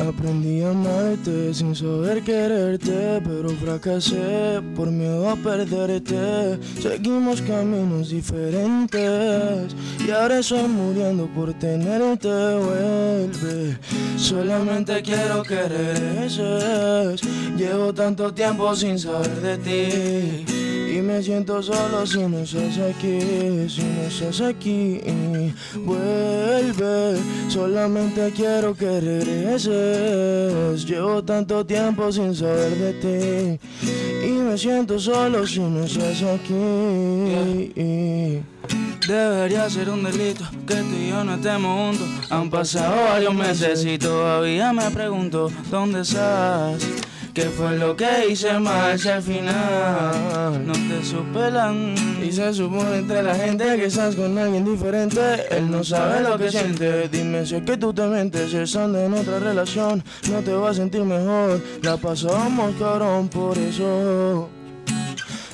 [0.08, 6.58] Aprendí a amarte sin saber quererte, pero fracasé por miedo a perderte.
[6.80, 12.28] Seguimos caminos diferentes y ahora estoy muriendo por tenerte.
[12.28, 13.78] Vuelve,
[14.16, 17.20] solamente quiero que regreses.
[17.56, 20.62] Llevo tanto tiempo sin saber de ti.
[20.92, 23.18] Y me siento solo si no estás aquí,
[23.66, 25.00] si no estás aquí.
[25.74, 27.16] Vuelve,
[27.48, 29.91] solamente quiero que regreses.
[30.86, 33.60] Llevo tanto tiempo sin saber de ti.
[34.26, 37.72] Y me siento solo si no estás aquí.
[39.06, 42.08] Debería ser un delito que tú y yo no estemos juntos.
[42.30, 46.82] Han pasado varios meses y todavía me pregunto dónde estás.
[47.34, 51.94] ¿Qué fue lo que hice mal si al final no te superan?
[52.22, 55.20] Y se supone entre la gente que estás con alguien diferente.
[55.50, 57.08] Él no sabe lo que siente.
[57.08, 58.52] Dime si es que tú te mentes.
[58.52, 61.62] Estando en otra relación, no te vas a sentir mejor.
[61.82, 64.50] La pasamos cabrón, por eso.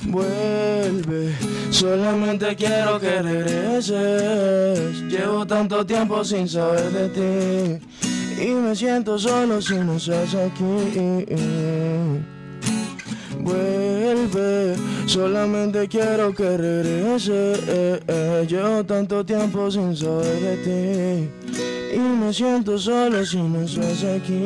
[0.01, 1.33] Vuelve,
[1.69, 5.01] solamente quiero que regreses.
[5.03, 7.79] Llevo tanto tiempo sin saber de ti.
[8.41, 11.25] Y me siento solo si no estás aquí.
[13.41, 14.75] Vuelve,
[15.05, 17.99] solamente quiero que regrese.
[18.47, 21.29] Llevo tanto tiempo sin saber de ti.
[21.95, 24.43] Y me siento solo si no estás aquí.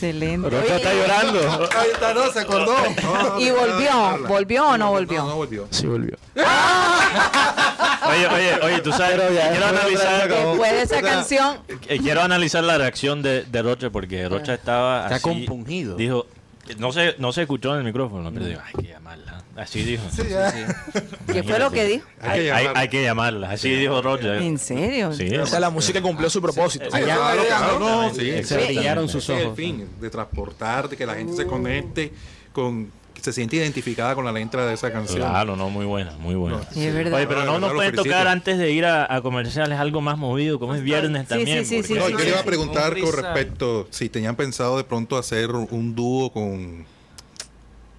[0.00, 0.48] Excelente.
[0.48, 1.40] Rocha Oye, está llorando.
[1.92, 2.76] Está, no, se acordó.
[3.38, 4.26] ¿Y volvió?
[4.26, 5.22] ¿Volvió o no volvió?
[5.22, 5.68] No, no volvió.
[5.70, 6.16] Sí, volvió.
[8.08, 12.78] Oye, oye, oye, tú sabes, quiero analizar, Después de esa canción, eh, quiero analizar la
[12.78, 15.96] reacción de, de Rocha porque Rocha estaba Está así, compungido.
[15.96, 16.26] Dijo,
[16.78, 19.42] no se, no se escuchó en el micrófono, pero dijo, hay que llamarla.
[19.56, 20.02] Así dijo.
[21.32, 22.06] ¿qué fue lo que dijo?
[22.20, 23.50] Hay, hay- hay que llamarla.
[23.50, 24.36] Así dijo Rocha.
[24.38, 25.12] ¿En serio?
[25.12, 25.34] Sí.
[25.36, 26.84] O sea, la música cumplió su propósito.
[26.86, 28.42] Sí, claro, claro, no, sí.
[28.44, 29.56] Se brillaron sus es el ojos.
[29.56, 32.12] fin, de transportar, de que la gente se conecte
[32.52, 35.18] con, se siente identificada con la letra de esa canción.
[35.20, 36.60] Claro, no, muy buena, muy buena.
[36.72, 37.14] Sí, es verdad.
[37.18, 38.14] Oye, pero no Yo nos pueden felicito.
[38.14, 41.64] tocar antes de ir a, a comerciales algo más movido, como es viernes Sí, también.
[41.64, 44.36] sí, sí, sí, porque- No, yo le iba a Un preguntar con respecto si tenían
[44.36, 46.84] pensado de pronto hacer un dúo con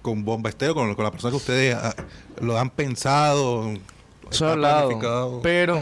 [0.02, 1.94] con Bomba Estéreo, con, con la persona que ustedes ah,
[2.40, 3.70] lo han pensado.
[3.72, 3.78] Eso
[4.30, 5.80] he está hablado, pero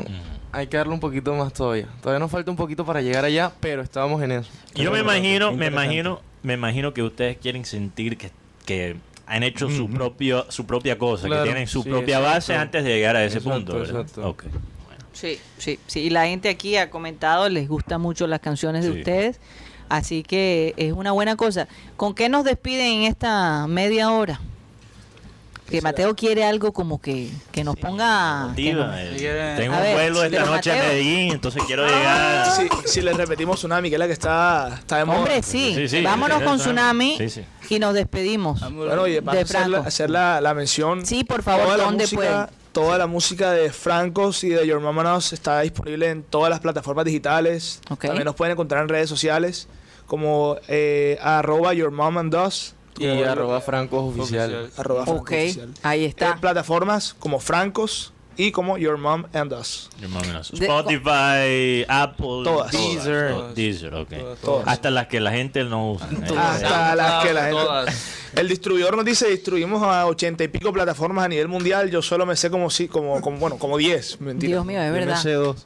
[0.52, 1.86] hay que darle un poquito más todavía.
[2.02, 4.50] Todavía nos falta un poquito para llegar allá, pero estábamos en eso.
[4.74, 8.30] Yo me imagino, me imagino, me imagino que ustedes quieren sentir que,
[8.66, 8.96] que
[9.30, 12.34] han hecho su propio su propia cosa, Claro, que tienen su sí, propia exacto.
[12.34, 13.84] base antes de llegar a ese Exacto, punto.
[13.84, 14.28] exacto.
[14.28, 14.44] Ok.
[15.12, 16.00] Sí, sí, sí.
[16.00, 18.98] Y la gente aquí ha comentado, les gustan mucho las canciones de Sí.
[18.98, 19.40] ustedes.
[19.88, 21.66] Así que es una buena cosa.
[21.96, 24.40] ¿Con qué nos despiden en esta media hora?
[25.70, 28.52] Que Mateo quiere algo como que, que nos ponga...
[28.56, 32.46] que nos- eh, Tengo un ver, vuelo esta noche a Medellín, entonces quiero llegar.
[32.56, 35.18] Si, si le repetimos Tsunami, que es la que está, está de moda.
[35.18, 35.72] Hombre, sí.
[35.76, 36.58] Sí, sí, Vámonos sí, con.
[36.58, 37.44] Tsunami Sí, sí.
[37.74, 38.60] y nos despedimos.
[38.72, 39.88] Bueno, de a hacer, la, Franco.
[39.88, 41.06] hacer la, la mención.
[41.06, 42.46] Sí, por favor, Toda la ¿dónde música, pueden?
[42.72, 46.60] Toda la música de Francos y de Your Mama Knows está disponible en todas las
[46.60, 47.80] plataformas digitales.
[48.00, 49.68] También nos pueden encontrar en redes sociales
[50.06, 52.74] como eh, arroba Your Mom and Us.
[53.04, 54.70] Y arroba Francos oficial.
[54.76, 55.68] Arroba Franco Ok, Oficial.
[55.82, 56.32] ahí está.
[56.32, 59.90] En plataformas como Francos y como Your Mom and Us.
[60.00, 60.50] Yo más o menos.
[60.52, 62.72] De- Spotify, Apple, Todas.
[62.72, 63.30] Deezer.
[63.32, 63.54] todas.
[63.54, 64.12] Deezer, ok.
[64.42, 64.68] Todas.
[64.68, 66.08] Hasta las que la gente no usa.
[66.10, 67.60] Eh, Hasta las que la gente...
[67.62, 68.16] Todas.
[68.36, 71.90] El distribuidor nos dice distribuimos a ochenta y pico plataformas a nivel mundial.
[71.90, 74.20] Yo solo me sé como si, como, como bueno, como 10.
[74.20, 74.50] Mentira.
[74.52, 75.16] Dios mío, es verdad.
[75.22, 75.56] MC2.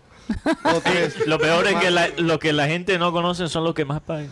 [0.74, 1.26] O tres.
[1.26, 4.00] Lo peor es que la- lo que la gente no conoce son los que más
[4.00, 4.30] pagan.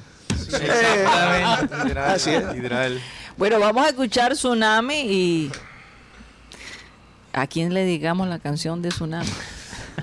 [0.60, 1.06] Eh,
[1.96, 2.44] así es.
[3.36, 5.52] Bueno, vamos a escuchar Tsunami y...
[7.32, 9.28] ¿A quién le digamos la canción de Tsunami?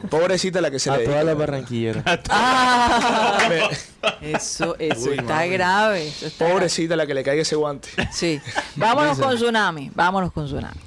[0.09, 1.31] Pobrecita la que se A le todas dedica.
[1.31, 2.03] las barranquilleras.
[2.29, 3.49] Ah,
[4.21, 6.07] eso eso está grave.
[6.07, 6.53] eso está grave.
[6.53, 7.89] Pobrecita la que le caiga ese guante.
[8.11, 8.39] Sí.
[8.75, 9.91] Vámonos con Tsunami.
[9.93, 10.79] Vámonos con Tsunami.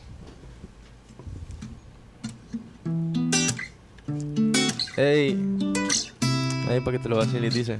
[4.96, 5.38] Ey.
[6.68, 7.78] Ahí para que te lo vaciles, dice.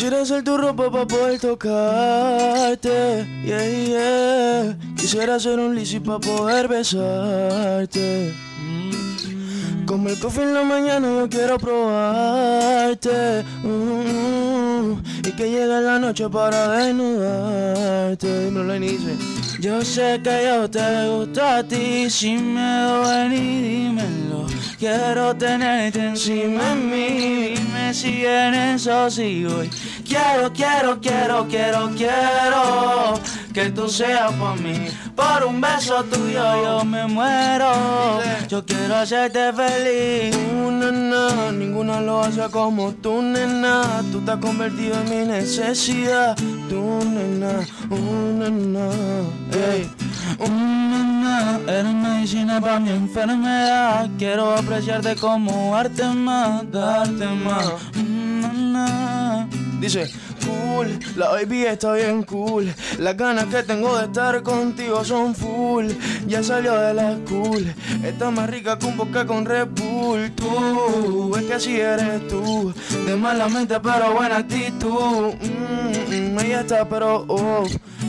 [0.00, 2.88] Quisiera ser tu ropa para poder tocarte.
[3.44, 4.78] Yeah, yeah.
[4.96, 8.32] Quisiera ser un lisi para poder besarte.
[9.90, 13.42] Como el café en la mañana yo quiero probarte.
[13.64, 14.92] Mm,
[15.26, 18.44] y que llegue la noche para desnudarte.
[18.44, 19.16] Dímelo, dice.
[19.58, 24.46] Yo sé que yo te gusto a ti, sin miedo ven y dímelo.
[24.78, 29.64] Quiero tenerte encima de mí, dime si en eso sigo.
[29.64, 29.70] Y
[30.10, 33.20] Quiero, quiero, quiero, quiero, quiero
[33.52, 34.86] que tú seas por mí.
[35.20, 37.72] Por un beso tuyo yo me muero.
[38.48, 40.34] Yo quiero hacerte feliz.
[40.34, 44.02] Uh, nena, ninguna lo hace como tú, nena.
[44.10, 46.34] Tú te has convertido en mi necesidad.
[46.70, 47.52] Tú, nena,
[47.90, 48.86] uh, nena.
[49.52, 49.90] Ey.
[50.38, 54.08] Uh, nena, eres medicina para mi enfermedad.
[54.18, 57.66] Quiero apreciarte como arte más, darte más.
[57.66, 59.19] Uh, nena.
[59.80, 60.10] Dice,
[60.44, 62.72] cool, la baby está bien cool.
[62.98, 65.86] Las ganas que tengo de estar contigo son full.
[66.26, 67.74] Ya salió de la school.
[68.04, 70.30] Está más rica que un boca con Red Bull.
[70.32, 72.74] Tú, es que así eres tú.
[73.06, 75.34] De mala mente, pero buena actitud.
[75.40, 77.64] Mm, mm, ella está, pero oh,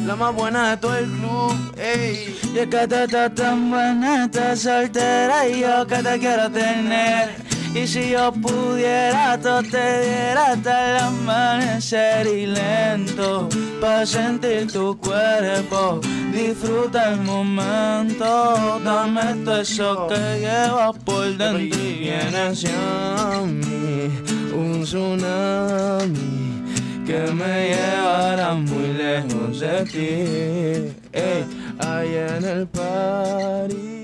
[0.06, 1.74] la más buena de todo el club.
[1.78, 2.38] Ey.
[2.54, 7.30] Y es que te está tan buena, estás soltera y yo que te quiero tener.
[7.74, 13.48] Y si yo pudiera, todo te diera hasta el amanecer y lento
[13.80, 16.02] para sentir tu cuerpo.
[16.34, 22.72] Disfruta el momento, dame todo eso que llevas por dentro y viene hacia
[23.46, 24.12] mí
[24.54, 26.42] un tsunami
[27.06, 30.96] que me llevará muy lejos de ti.
[31.14, 31.46] Ey,
[31.80, 34.01] allá en el party.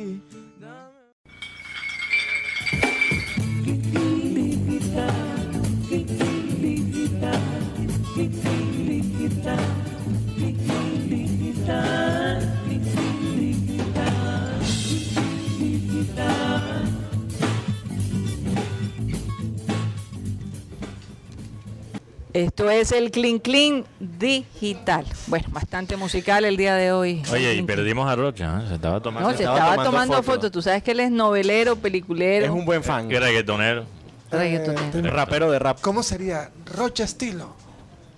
[22.37, 25.05] Esto es el Clean Clean Digital.
[25.25, 27.23] Bueno, bastante musical el día de hoy.
[27.31, 28.67] Oye, y perdimos a Rocha, ¿eh?
[28.67, 29.27] se estaba tomando.
[29.31, 30.35] No, se estaba estaba, tomando tomando fotos.
[30.35, 30.51] fotos.
[30.51, 32.45] Tú sabes que él es novelero, peliculero.
[32.45, 33.09] Es un buen fan.
[33.09, 33.85] ¿Qué reggaetonero?
[34.29, 35.09] reggaetonero.
[35.11, 35.79] Rapero de rap.
[35.81, 36.51] ¿Cómo sería?
[36.75, 37.55] Rocha estilo.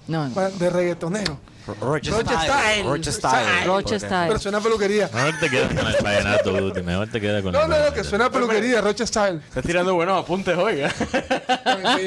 [0.09, 1.37] No, pa- De reggaetonero.
[1.79, 2.83] Roche style.
[2.83, 3.65] Roche Style.
[3.65, 4.27] Roche Style.
[4.27, 5.09] Pero suena a peluquería.
[5.13, 7.93] Mejor te quedas con el vallenato, Guti, mejor te quedas con No, el no, no,
[7.93, 9.41] que suena a peluquería, Rocha style.
[9.47, 10.93] Estás tirando buenos apuntes, oiga.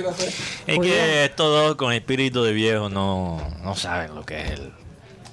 [0.03, 0.33] No sé.
[0.66, 4.72] Es que estos dos con espíritu de viejo no, no saben lo que es el,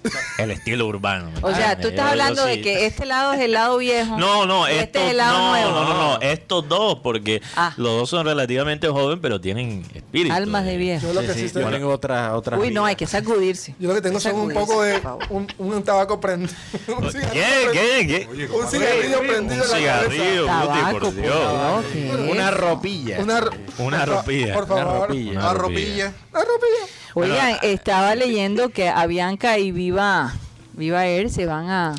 [0.37, 1.29] el estilo urbano.
[1.31, 4.17] ¿me O sea, tú estás hablando de que este lado es el lado viejo.
[4.17, 5.71] No, no, este es el lado no, nuevo.
[5.71, 7.73] no, no, no, estos dos, porque Ah.
[7.77, 10.33] los dos son relativamente jóvenes, pero tienen espíritu.
[10.35, 11.07] Almas de viejo.
[11.07, 12.57] Yo lo que Sí, tengo otra, otra.
[12.57, 13.75] Uy, no, hay que sacudirse.
[13.79, 16.53] yo lo que tengo son un poco de un, un tabaco prendido.
[16.97, 17.89] un cigarrillo ¿Qué?
[18.07, 18.29] prendido.
[18.31, 18.47] ¿Qué?
[18.47, 18.49] ¿Qué?
[18.53, 20.45] Un cigarrillo Un prendido en la cigarrillo,
[20.91, 21.35] por Dios.
[21.35, 23.19] favor, ¿qué es Una ropilla.
[23.19, 24.53] Una, ropilla.
[24.53, 25.11] Por favor.
[25.11, 26.13] Una ropilla.
[26.31, 26.85] Una ropilla.
[27.13, 30.33] Oigan, estaba leyendo que Avianca y Viva,
[30.73, 31.95] Viva Air se van a...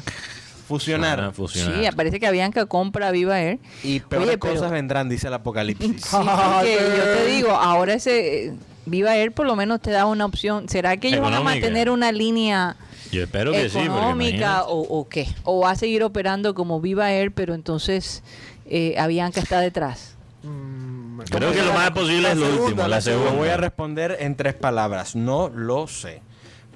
[0.68, 1.18] Fusionar.
[1.18, 1.74] Van a fusionar.
[1.82, 3.58] Sí, parece que Avianca compra Viva Air.
[3.82, 6.02] Y peores Oye, pero- cosas vendrán, dice el apocalipsis.
[6.02, 8.52] Sí, porque yo te digo, ahora ese eh,
[8.86, 10.68] Viva Air por lo menos te da una opción.
[10.68, 12.76] ¿Será que ellos van a mantener una línea
[13.10, 15.26] Yo espero que económica o, o qué?
[15.42, 18.22] ¿O va a seguir operando como Viva Air, pero entonces
[18.66, 20.14] eh, Avianca está detrás?
[21.28, 23.30] Creo que lo más posible es lo último, la Lo segunda.
[23.32, 25.14] voy a responder en tres palabras.
[25.16, 26.22] No lo sé.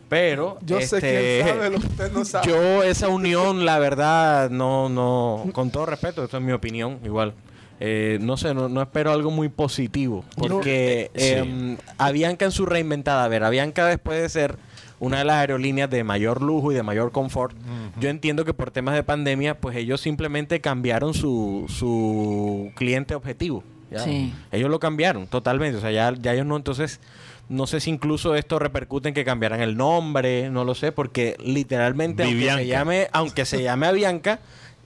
[0.09, 2.47] Pero Yo sé este, quién sabe lo que usted no sabe.
[2.49, 7.35] Yo esa unión, la verdad, no, no, con todo respeto, esto es mi opinión, igual.
[7.81, 11.21] eh, no sé, no, no espero algo muy positivo, porque Sí.
[11.25, 14.57] eh, Avianca en su reinventada, a ver, Avianca después de ser
[15.01, 17.57] una de las aerolíneas de mayor lujo y de mayor confort,
[17.99, 23.65] yo entiendo que por temas de pandemia, pues ellos simplemente cambiaron su, su cliente objetivo.
[23.95, 24.05] ¿Ya?
[24.05, 24.33] Sí.
[24.53, 27.01] Ellos lo cambiaron totalmente, o sea, ya, ya ellos no, entonces,
[27.49, 31.37] no sé si incluso esto repercute en que cambiaran el nombre, no lo sé, porque
[31.43, 34.41] literalmente, aunque se llame, aunque se llame Avianca,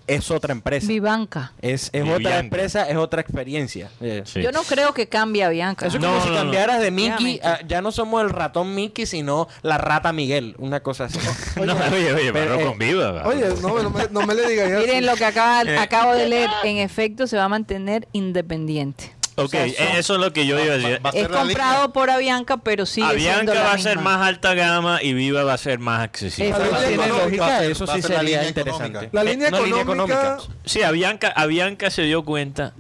[0.09, 0.87] es otra empresa.
[0.89, 1.53] Vivanca.
[1.63, 3.91] Es, es otra empresa, es otra experiencia.
[4.01, 4.43] Eh, Sí.
[4.43, 5.87] Yo no creo que cambie Avianca.
[5.87, 8.75] Eso es No, como si no, cambiaras de Mickey, a- ya no somos el ratón
[8.75, 11.19] Mickey, sino la rata Miguel, una cosa así.
[11.57, 13.11] No, oye, oye, Pero, pero eh, con viva.
[13.13, 13.27] va.
[13.29, 14.71] Oye, no, no me, no me le digas.
[14.81, 15.79] Miren lo que acaba, Eh.
[15.79, 16.51] acabo de leer.
[16.65, 19.15] En efecto, se va a mantener independiente.
[19.39, 21.01] Ok, o sea, son- eso es lo que yo iba a decir.
[21.05, 24.55] Va a ser Es comprado por Avianca, pero siendo Avianca va a ser más alta
[24.55, 26.51] gama y Viva va a ser más accesible.
[26.51, 29.09] Eso línea tiene lógica, eso sí sería línea interesante.
[29.13, 30.39] La Eh, línea no, línea económica.
[30.65, 32.75] Sí, Avianca, Avianca se dio cuenta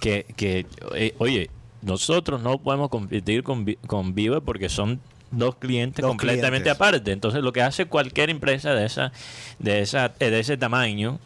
[0.00, 1.50] que, que eh, oye,
[1.82, 6.72] nosotros no podemos competir con, Vi- con Viva porque son dos clientes Dos completamente clientes.
[6.74, 7.12] aparte.
[7.12, 9.12] Entonces, lo que hace cualquier empresa de esa
[9.58, 11.18] de esa eh, de ese tamaño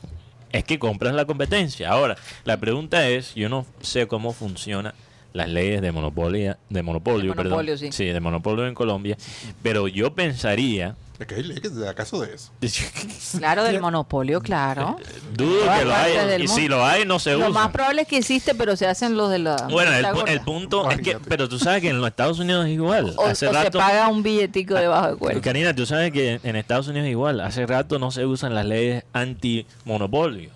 [0.53, 1.91] es que compras la competencia.
[1.91, 4.95] Ahora, la pregunta es, yo no sé cómo funciona
[5.33, 7.93] las leyes de monopolio, de monopolio, De monopolio, perdón.
[7.93, 8.05] sí.
[8.05, 9.17] de monopolio en Colombia,
[9.63, 12.51] pero yo pensaría Es que hay leyes de acaso de eso.
[13.39, 14.97] Claro, del monopolio, claro.
[15.35, 17.49] dudo que lo haya del y si lo hay no se Lo usa.
[17.51, 19.57] más probable es que existe, pero se hacen los de la.
[19.71, 22.67] Bueno, el, pu- el punto es que, pero tú sabes que en los Estados Unidos
[22.67, 23.15] es igual.
[23.17, 25.41] O, Hace o se rato, paga un billetico debajo de cuerda.
[25.41, 27.41] Karina, tú sabes que en Estados Unidos es igual.
[27.41, 30.51] Hace rato no se usan las leyes antimonopolio.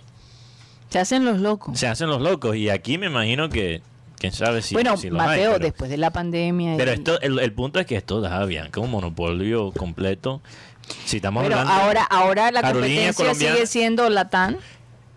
[0.91, 1.79] Se hacen los locos.
[1.79, 3.83] Se hacen los locos y aquí me imagino que,
[4.19, 6.75] quién sabe si, bueno, si los hay, Mateo, pero- después de la pandemia.
[6.75, 10.41] y- Pero esto, el, el punto es que esto da Bianca un monopolio completo.
[11.05, 14.59] Si estamos Bueno, hablando ahora, ahora la competencia sigue siendo Latán.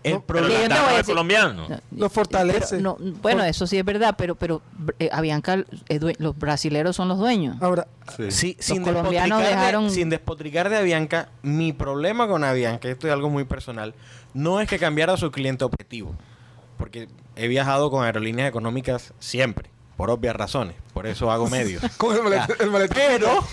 [0.02, 1.66] El pero problema- Latam no es colombiano.
[1.94, 2.76] Lo fortalece.
[2.78, 4.62] Pero no, bueno, eso sí es verdad, pero pero
[4.98, 5.58] eh, Avianca,
[5.88, 7.56] due- los brasileros son los dueños.
[7.60, 7.86] Ahora,
[8.16, 8.30] Sí.
[8.30, 13.06] Sí, sin, colombianos despotricar de- dejaron- sin despotricar de Avianca, mi problema con Avianca, esto
[13.08, 13.92] es algo muy personal,
[14.32, 16.14] no es que cambiara su cliente objetivo,
[16.80, 21.82] porque he viajado con aerolíneas económicas siempre, por obvias razones, por eso hago medios.
[21.98, 22.24] con el Ya.
[22.46, 22.56] maletín.
[22.60, 22.96] el maletín.
[23.06, 23.44] Pero,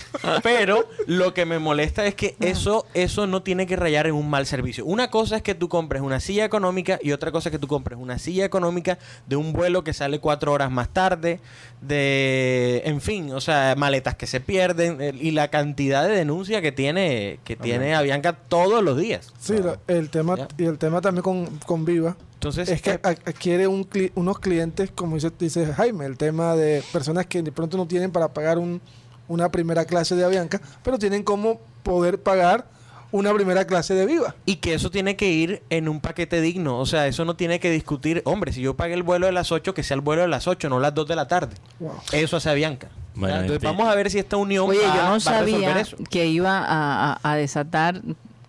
[0.42, 4.30] pero lo que me molesta es que eso, eso no tiene que rayar en un
[4.30, 4.86] mal servicio.
[4.86, 7.68] Una cosa es que tú compres una silla económica y otra cosa es que tú
[7.68, 11.42] compres una silla económica de un vuelo que sale cuatro horas más tarde,
[11.82, 16.62] de, en fin, o sea, maletas que se pierden eh, y la cantidad de denuncia
[16.62, 19.34] que tiene, que tiene Avianca todos los días.
[19.40, 19.56] Sí,
[19.88, 20.48] el tema Ya.
[20.58, 24.12] y el tema también con, con Viva Entonces, es que eh, a- adquiere un cli-
[24.16, 28.12] unos clientes, como dice, dice Jaime, el tema de personas que de pronto no tienen
[28.12, 28.80] para pagar un,
[29.28, 32.66] una primera clase de Avianca, pero tienen como poder pagar
[33.12, 34.36] una primera clase de Viva.
[34.46, 36.78] Y que eso tiene que ir en un paquete digno.
[36.78, 38.22] O sea, eso no tiene que discutir.
[38.26, 40.46] Hombre, si yo pagué el vuelo de las 8, que sea el vuelo de las
[40.48, 41.56] 8, no las 2 de la tarde.
[41.80, 41.94] Wow.
[42.12, 42.90] Eso hace Avianca.
[43.16, 43.70] Bueno, Entonces, fin.
[43.70, 45.98] vamos a ver si esta unión Oye, va, yo va no a resolver sabía eso.
[46.10, 48.02] que iba a, a- a desatar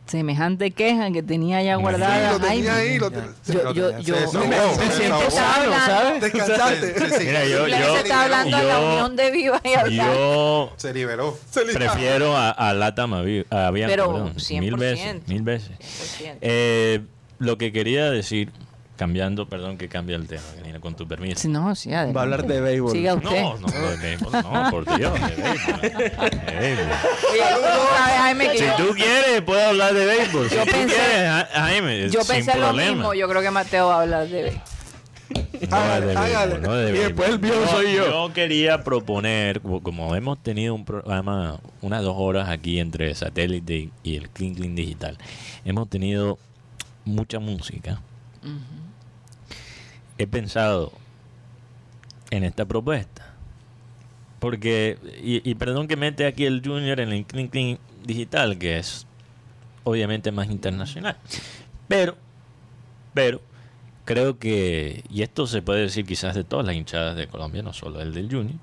[0.09, 2.33] semejante queja que tenía ya guardada.
[2.33, 3.17] lo tenía ahí, lo Ya.
[3.45, 5.19] ten- Yo, yo, yo, Se yo me se siento
[6.21, 6.95] Descansaste.
[6.99, 7.25] Sí, sí.
[7.27, 10.15] Mira, yo- yo- estaba hablando de la yo- unión de Viva y Avianca.
[10.15, 11.39] Yo Se liberó.
[11.75, 14.61] prefiero a, a Latam a, Vi- a Avianca, Pero perdón, 100%.
[14.61, 15.71] mil veces, mil veces.
[16.19, 16.39] 100%.
[16.41, 17.01] Eh,
[17.39, 18.51] lo que quería decir,
[18.99, 21.39] cambiando, perdón que cambie el tema, Karina, con tu permiso.
[21.41, 22.15] Sí, no, sí, adelante.
[22.15, 22.93] Va a hablar de béisbol.
[22.93, 23.41] Siga usted.
[23.43, 25.81] No, no, de béisbol, no, por Dios, de béisbol.
[25.81, 26.87] de béisbol.
[27.33, 27.63] Oye, tú
[27.97, 30.51] sabes, Jaime, que Si tú quieres, puedo hablar de béisbol.
[30.51, 32.91] Si Yo tú pensé- quieres, Ja- Jaime, yo sin pensé lo problema.
[32.93, 33.15] mismo.
[33.15, 34.63] Yo creo que Mateo va a hablar de béisbol.
[35.71, 36.59] No Hágale, de béisbol, hágale.
[36.59, 37.59] no de Y después el béisbol.
[37.65, 38.07] viejo soy yo.
[38.29, 44.17] Yo quería proponer, como, hemos tenido un programa, unas dos horas aquí entre satélite y
[44.17, 45.19] el Clean Clean Digital,
[45.65, 46.39] hemos tenido
[47.05, 48.01] mucha música.
[50.19, 50.93] He pensado
[52.31, 53.35] en esta propuesta.
[54.41, 59.07] Porque, y, y perdón que mete aquí el Junior en el Clean Digital, que es
[59.85, 61.17] obviamente más internacional.
[61.89, 62.17] Pero,
[63.15, 63.41] pero,
[64.05, 67.73] creo que, y esto se puede decir quizás de todas las hinchadas de Colombia, no
[67.73, 68.59] solo el del Junior,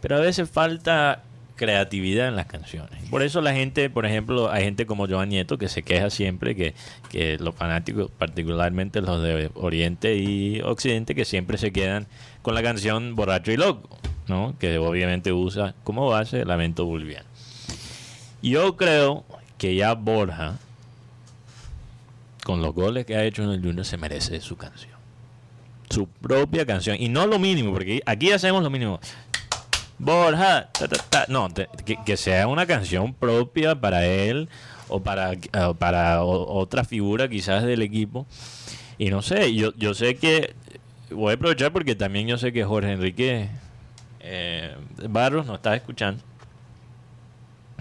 [0.00, 1.24] pero a veces falta
[1.58, 3.02] creatividad en las canciones.
[3.10, 6.56] Por eso la gente, por ejemplo, hay gente como Joan Nieto que se queja siempre
[6.56, 6.74] que,
[7.10, 12.06] que los fanáticos, particularmente los de Oriente y Occidente, que siempre se quedan
[12.40, 14.54] con la canción Borracho y Loco, ¿no?
[14.58, 17.28] que obviamente usa como base Lamento Boliviano.
[18.40, 19.24] Yo creo
[19.58, 20.58] que ya Borja,
[22.44, 24.96] con los goles que ha hecho en el Junior, se merece su canción.
[25.90, 26.96] Su propia canción.
[27.00, 29.00] Y no lo mínimo, porque aquí hacemos lo mínimo.
[29.98, 31.24] Borja, ta, ta, ta.
[31.28, 31.48] no,
[32.04, 34.48] que, sea una canción propia para él
[34.88, 35.32] o para,
[35.78, 38.26] para otra figura quizás del equipo.
[38.96, 40.54] Y no sé, yo, yo sé que
[41.10, 43.48] voy a aprovechar porque también yo sé que Jorge Enrique
[44.20, 44.74] eh,
[45.08, 46.22] Barros nos está escuchando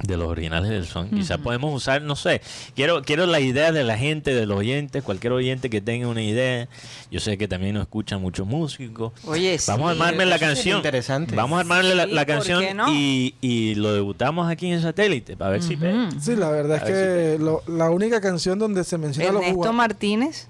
[0.03, 1.09] de los originales del son.
[1.09, 2.41] Quizás podemos usar, no sé,
[2.75, 6.21] quiero quiero la idea de la gente, de los oyentes, cualquier oyente que tenga una
[6.21, 6.67] idea.
[7.09, 9.11] Yo sé que también nos escuchan muchos músicos.
[9.25, 10.77] Oye, Vamos a sí, armarme la canción.
[10.77, 11.35] interesante.
[11.35, 12.93] Vamos a armarle la, Sí, la ¿por canción no?
[12.93, 16.09] y, y lo debutamos aquí en satélite para ver si pega.
[16.21, 19.41] Sí, la verdad es A que lo- la única canción donde se menciona a los
[19.41, 20.47] Ernesto jugadores, Martínez,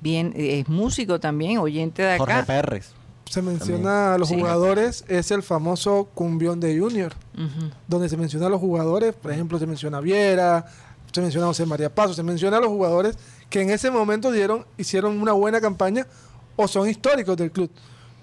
[0.00, 2.46] bien, es músico también, oyente de Jorge acá.
[2.62, 2.92] Pérez.
[3.28, 4.34] Se menciona a los Sí.
[4.38, 7.12] jugadores es el famoso cumbión de Junior,
[7.88, 10.66] donde se menciona a los jugadores, por ejemplo, se menciona a Viera,
[11.12, 13.16] se menciona a José María Paso, se menciona a los jugadores
[13.50, 16.06] que en ese momento dieron, hicieron una buena campaña
[16.56, 17.70] o son históricos del club.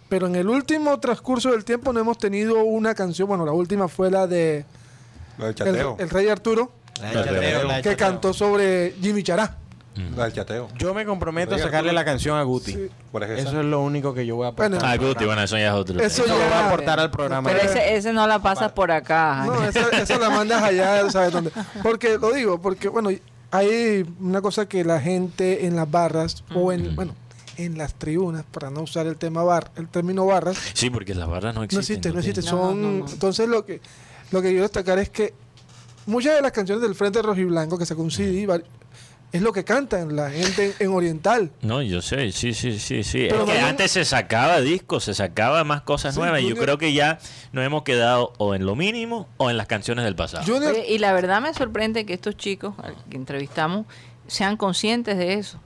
[0.10, 3.88] Pero en el último transcurso del tiempo no hemos tenido una canción, bueno, la última
[3.88, 4.66] fue la de
[5.40, 9.58] el, el Rey Arturo, La de chateo, la de que cantó sobre Jimmy Chará.
[10.16, 10.70] La del chateo.
[10.78, 12.74] Yo me comprometo a sacarle la canción a Guti.
[12.74, 12.90] Sí.
[13.12, 13.50] ¿Cuál es esa?
[13.50, 14.72] Eso es lo único que yo voy a aportar.
[14.72, 15.28] Bueno, Ah, al Guti, programa.
[15.34, 16.00] bueno, eso ya es otro.
[16.00, 17.50] Eso Eso lo voy a aportar al programa.
[17.50, 19.44] Pero ese, ese no la pasas por acá.
[19.46, 21.52] No, esa, esa la mandas allá, ¿sabes dónde?
[21.84, 23.10] Porque lo digo, porque bueno,
[23.52, 27.14] hay una cosa que la gente en las barras o en, bueno,
[27.58, 31.28] en las tribunas, para no usar el tema bar, el término barras, Sí, porque las
[31.30, 32.14] barras no existen.
[32.14, 32.42] no existe, no existe.
[32.42, 33.12] No, Son, no, no.
[33.12, 33.80] entonces lo que
[34.32, 35.36] lo que quiero destacar es que
[36.08, 38.64] muchas de las canciones del Frente Rojo y Blanco que sacó un CD var-
[39.34, 41.52] es lo que cantan la gente en, en oriental.
[41.62, 43.28] No, yo sé, sí, sí, sí, sí.
[43.30, 46.40] Pero es que antes se sacaba discos, se sacaba más cosas Sí, nuevas.
[46.40, 47.20] y Yo Junior- creo que ya
[47.52, 50.44] nos hemos quedado o en lo mínimo o en las canciones del pasado.
[50.46, 53.86] Junior, Oye, y la verdad me sorprende que estos chicos al que entrevistamos
[54.28, 55.60] sean conscientes de eso.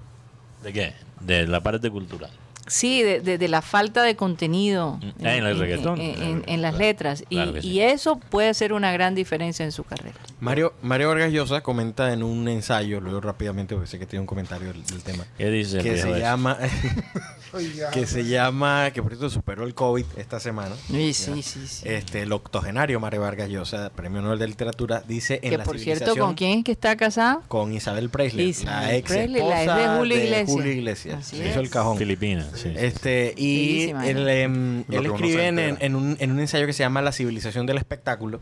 [0.64, 0.94] ¿De qué?
[1.20, 2.32] De la parte cultural.
[2.68, 6.00] Sí, de, de- de la falta de contenido Mm, en el reggaetón.
[6.02, 7.24] en- en- en las Claro, letras.
[7.30, 7.68] Y, claro que sí.
[7.70, 10.16] y eso puede ser una gran diferencia en su carrera.
[10.40, 14.28] Mario, Mario Vargas Llosa comenta en un ensayo, luego rápidamente porque sé que tiene un
[14.28, 16.58] comentario del, del tema, ¿Qué dice el que se llama,
[17.94, 20.76] que se llama, que por cierto superó el COVID esta semana.
[20.90, 21.68] Sí, sí, sí.
[21.68, 21.88] sí.
[21.88, 25.80] Este, el octogenario Mario Vargas Llosa, Premio Nobel de Literatura, dice en que la por
[25.80, 27.42] cierto, ¿con quién es que está casado?
[27.48, 30.50] con Isabel Presley, Isabel la ex Presley, la ex esposa de Julio Iglesias.
[30.50, 31.20] Julio Iglesias.
[31.20, 31.56] Así hizo es.
[31.58, 31.98] el cajón.
[31.98, 32.74] Filipinas, sí.
[32.76, 34.44] Este, y él, ¿eh?
[34.44, 38.40] em, él escribe en, un, en un ensayo que se llama La civilización del espectáculo.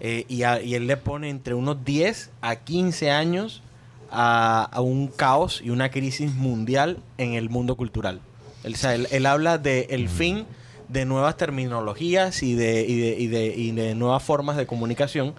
[0.00, 3.62] Eh, y, a- y él le pone entre unos 10 a 15 años
[4.10, 8.20] a, a un caos y una crisis mundial en el mundo cultural.
[8.64, 10.44] Él, o sea, él, él habla del el fin
[10.88, 15.34] de nuevas terminologías y de, y, de, y, de, y de nuevas formas de comunicación,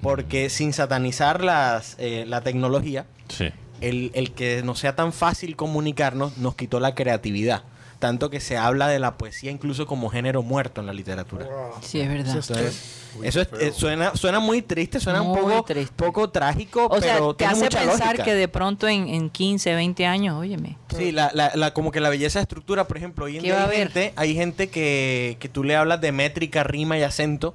[0.00, 3.46] porque sin satanizar las, eh, la tecnología, Sí.
[3.80, 7.62] El, el que no sea tan fácil comunicarnos nos quitó la creatividad.
[7.98, 11.46] Tanto que se habla de la poesía incluso como género muerto en la literatura.
[11.80, 12.26] Sí, es verdad.
[12.36, 12.82] Entonces,
[13.22, 15.94] eso es- eh, suena, suena muy triste, suena un poco, triste.
[15.96, 18.24] poco trágico, O sea, pero te tiene hace mucha pensar lógica.
[18.24, 20.76] que de pronto en, en 15, 20 años, óyeme.
[20.94, 23.48] Sí, la, la, la- como que la belleza de estructura, por ejemplo, hoy en ¿Qué
[23.48, 27.54] día hay gente, hay gente que, que tú le hablas de métrica, rima y acento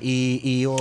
[0.00, 0.76] y, y o,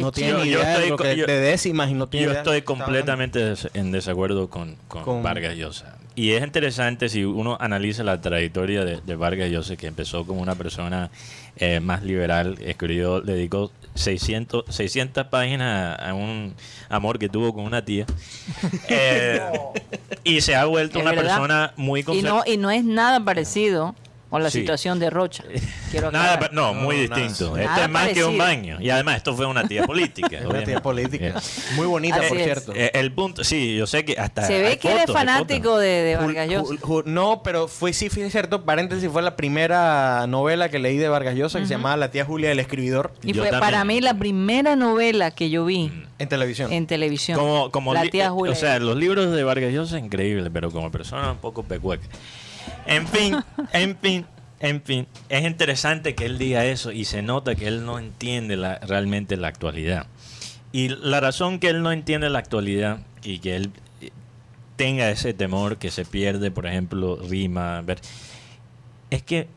[0.00, 2.08] no Es tiene Yo idea de, estoy lo co- que- yo- de décimas y no
[2.08, 5.96] tiene Yo idea de estoy completamente des- en desacuerdo con, con Con- Vargas Llosa.
[6.14, 10.42] Y es interesante si uno analiza la trayectoria de, de Vargas Llosa, que empezó como
[10.42, 11.10] una persona
[11.56, 16.54] eh, más liberal, escribió, le dedicó 600, 600 páginas a, un
[16.90, 18.06] amor que tuvo con una tía.
[18.88, 19.40] Eh,
[20.24, 21.30] y se ha vuelto Es una verdad.
[21.30, 23.94] persona muy Y no, y no es nada parecido
[24.32, 24.60] con la Sí.
[24.60, 25.44] situación de Rocha.
[25.90, 27.54] Quiero Nada, no, muy No, distinto.
[27.54, 28.78] Nada esto es más que un baño.
[28.80, 30.38] Y además, esto fue una tía política.
[30.48, 31.34] Una tía política.
[31.76, 32.44] Muy bonita, Así por es.
[32.44, 32.72] cierto.
[32.74, 34.46] eh, el punto, sí, yo sé que hasta.
[34.46, 36.64] Se ve que eres fotos, fanático de, de Vargas Llosa.
[36.72, 38.64] Jul- Jul- no, pero fue sí, fue cierto.
[38.64, 42.24] Paréntesis, fue la primera novela que leí de Vargas Llosa que se llamaba La tía
[42.24, 43.60] Julia, el escribidor, Y Yo fue también.
[43.60, 46.72] para mí la primera novela que yo vi en televisión.
[46.72, 47.38] en televisión.
[47.38, 48.52] Como, como la tía eh, Julia.
[48.54, 52.06] O sea, los libros de Vargas Llosa es increíble, pero como persona un poco pecueca.
[52.86, 53.36] En fin,
[53.72, 54.26] en fin,
[54.60, 55.06] en fin.
[55.28, 59.48] Es interesante que él diga eso y se nota que él no entiende realmente la
[59.48, 60.06] actualidad.
[60.72, 64.10] Y la razón que él no entiende la actualidad y que él eh,
[64.76, 68.00] tenga ese temor que se pierde, por ejemplo, rima, ver,
[69.10, 69.48] es que,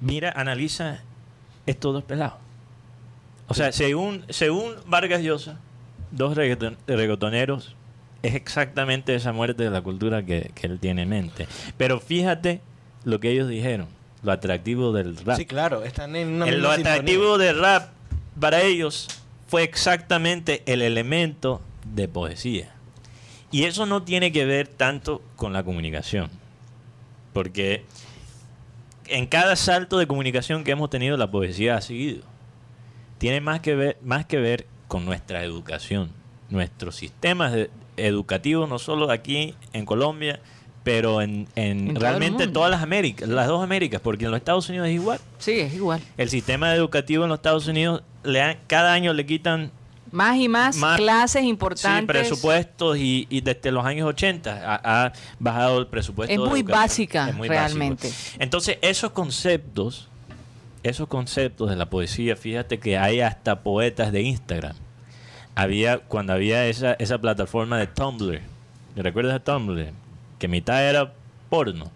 [0.00, 1.00] mira, analiza
[1.66, 2.38] estos dos pelados.
[3.48, 5.58] O sea, según, según Vargas Llosa,
[6.10, 7.76] dos reggaeton- reggaetoneros,
[8.24, 11.46] es exactamente esa muerte de la cultura que, que él tiene en mente.
[11.76, 12.60] Pero fíjate
[13.04, 13.86] lo que ellos dijeron,
[14.22, 15.36] lo atractivo del rap.
[15.36, 17.90] Sí, claro, están en una El- lo atractivo del rap
[18.40, 19.08] para ellos
[19.46, 21.60] fue exactamente el elemento
[21.94, 22.70] de poesía.
[23.52, 26.28] Y eso no tiene que ver tanto con la comunicación.
[27.32, 27.84] Porque
[29.06, 32.22] en cada salto de comunicación que hemos tenido, la poesía ha seguido.
[33.18, 36.10] Tiene más que ver, más que ver con nuestra educación.
[36.50, 40.40] Nuestros sistemas de- educativos, no solo aquí en Colombia,
[40.82, 44.88] pero en, en realmente todas las Américas, las dos Américas, porque en los Estados Unidos
[44.88, 45.18] es igual.
[45.38, 46.00] Sí, es igual.
[46.18, 49.70] El sistema educativo en los Estados Unidos, le dan- cada año le quitan
[50.10, 52.06] Más y más, Más- clases sí, importantes.
[52.06, 56.32] presupuestos y, y desde los años 80 ha, ha bajado el presupuesto.
[56.32, 58.08] Es muy básica, Es muy realmente.
[58.08, 58.36] básico.
[58.38, 60.08] Entonces, esos conceptos,
[60.82, 64.76] esos conceptos de la poesía, fíjate que hay hasta poetas de Instagram.
[65.56, 68.40] Había, cuando había esa, esa plataforma de Tumblr,
[68.94, 69.90] ¿te recuerdas de Tumblr?
[70.38, 71.12] Que mitad era
[71.48, 71.90] porno,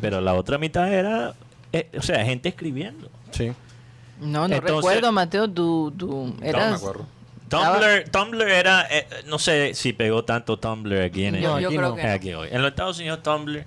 [0.00, 1.34] pero la otra mitad era,
[1.72, 3.10] eh, o sea, gente escribiendo.
[3.32, 3.52] Sí.
[4.20, 6.80] No, no Entonces- recuerdo, Mateo, tú, tú eras...
[7.48, 11.68] Tumblr, Tumblr era, eh, no sé si pegó tanto Tumblr aquí en Yo- el- yo
[11.68, 11.96] aquí creo no.
[11.96, 12.12] que no.
[12.12, 12.48] aquí hoy.
[12.50, 13.64] En los Estados Unidos Tumblr,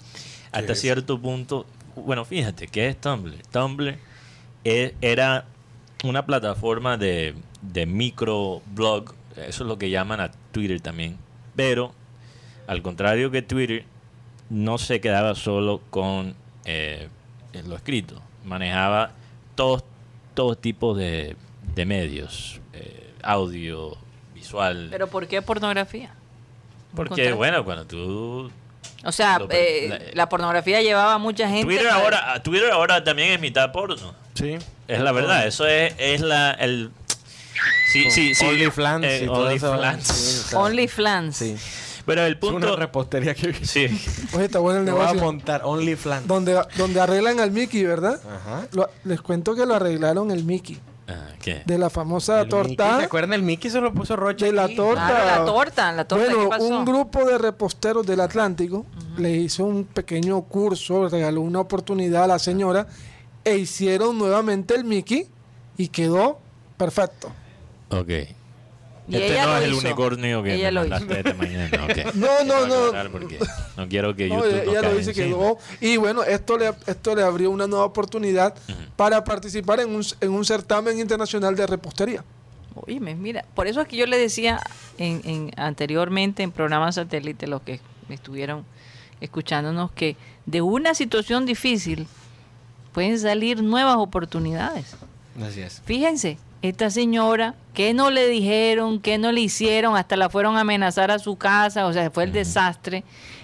[0.52, 0.82] hasta es?
[0.82, 3.36] cierto punto, bueno, fíjate, ¿qué es Tumblr?
[3.52, 3.96] Tumblr
[4.64, 5.46] e- era
[6.04, 11.18] una plataforma de, de microblog, eso es lo que llaman a Twitter también,
[11.56, 11.94] pero
[12.68, 13.84] al contrario que Twitter,
[14.50, 17.10] no se quedaba solo con eh,
[17.54, 19.12] en lo escrito, manejaba
[19.56, 19.84] todos
[20.34, 21.36] todo tipo de,
[21.76, 23.98] de medios, eh, audio,
[24.34, 26.12] visual, ¿Pero por qué pornografía?
[26.96, 28.52] porque bueno, cuando tú
[29.04, 31.66] O sea, Lo- eh, la- la, pornografía llevaba a mucha gente...
[31.66, 34.14] Twitter a- ahora, Twitter ahora también es mitad porno.
[34.34, 34.58] Sí.
[34.88, 36.92] Es la verdad, eso es, es la el
[37.92, 38.46] sí, sí, sí.
[38.46, 39.72] OnlyFans eh, y todo eso.
[39.72, 40.08] OnlyFans.
[40.08, 41.36] Sí, o sea, OnlyFans.
[41.38, 41.56] Sí.
[42.06, 43.88] Pero el Es una punto repostería que sí.
[44.34, 45.24] Oye, está bueno el me voy a negocio.
[45.24, 46.28] montar OnlyFans.
[46.28, 48.20] Donde, donde arreglan al Mickey, ¿verdad?
[48.24, 48.68] Ajá.
[48.74, 50.80] Lo- les cuento que lo arreglaron el Mickey.
[51.08, 51.62] Ah, ¿qué?
[51.66, 52.98] De la famosa El Mickey, torta.
[53.00, 53.34] ¿Se acuerdan?
[53.34, 54.76] El Mickey se lo puso Roche De la aquí.
[54.76, 55.08] torta.
[55.08, 56.64] Claro, la torta, la torta, bueno, ¿qué pasó?
[56.68, 58.86] un grupo de reposteros del Atlántico
[59.18, 62.86] le hizo un pequeño curso, regaló una oportunidad a la señora
[63.44, 65.28] e hicieron nuevamente el Mickey
[65.78, 66.40] y quedó
[66.78, 67.32] perfecto.
[67.90, 68.10] Ok.
[69.08, 71.16] Y este ella no lo es el unicornio que Ella me lo mandaste hizo.
[71.16, 71.70] esta mañana.
[72.16, 72.86] No, no, Quiero no.
[72.88, 73.40] aclarar porque
[73.78, 75.46] no quiero que No, YouTube ella nos ella lo caiga dice que encima.
[75.80, 78.56] Y bueno, esto le, esto le abrió una nueva oportunidad
[78.96, 82.24] para participar en un, en un certamen internacional de repostería.
[82.74, 84.60] Oíme, mira, por eso es que yo le decía
[84.98, 87.80] en, en- anteriormente en programas satélite, los que
[88.10, 88.66] estuvieron
[89.22, 90.18] escuchándonos, que
[90.48, 92.08] de una situación difícil
[92.92, 94.96] pueden salir nuevas oportunidades.
[95.42, 95.82] Así es.
[95.86, 100.62] Fíjense, esta señora, que no le dijeron, que no le hicieron, hasta la fueron a
[100.62, 103.04] amenazar a su casa, o sea, fue el desastre,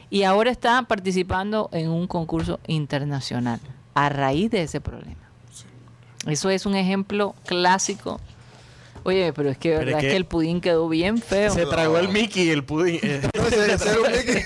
[0.10, 3.60] y ahora está participando en un concurso internacional
[3.94, 5.16] a raíz de ese problema.
[6.28, 8.20] Eso es un ejemplo clásico.
[9.04, 11.52] Oye, pero es que, verdad es es que- que el pudín quedó bien feo.
[11.52, 13.00] Se tragó el Mickey el pudín.
[13.04, 13.22] eh.
[13.34, 14.44] Un Mickey.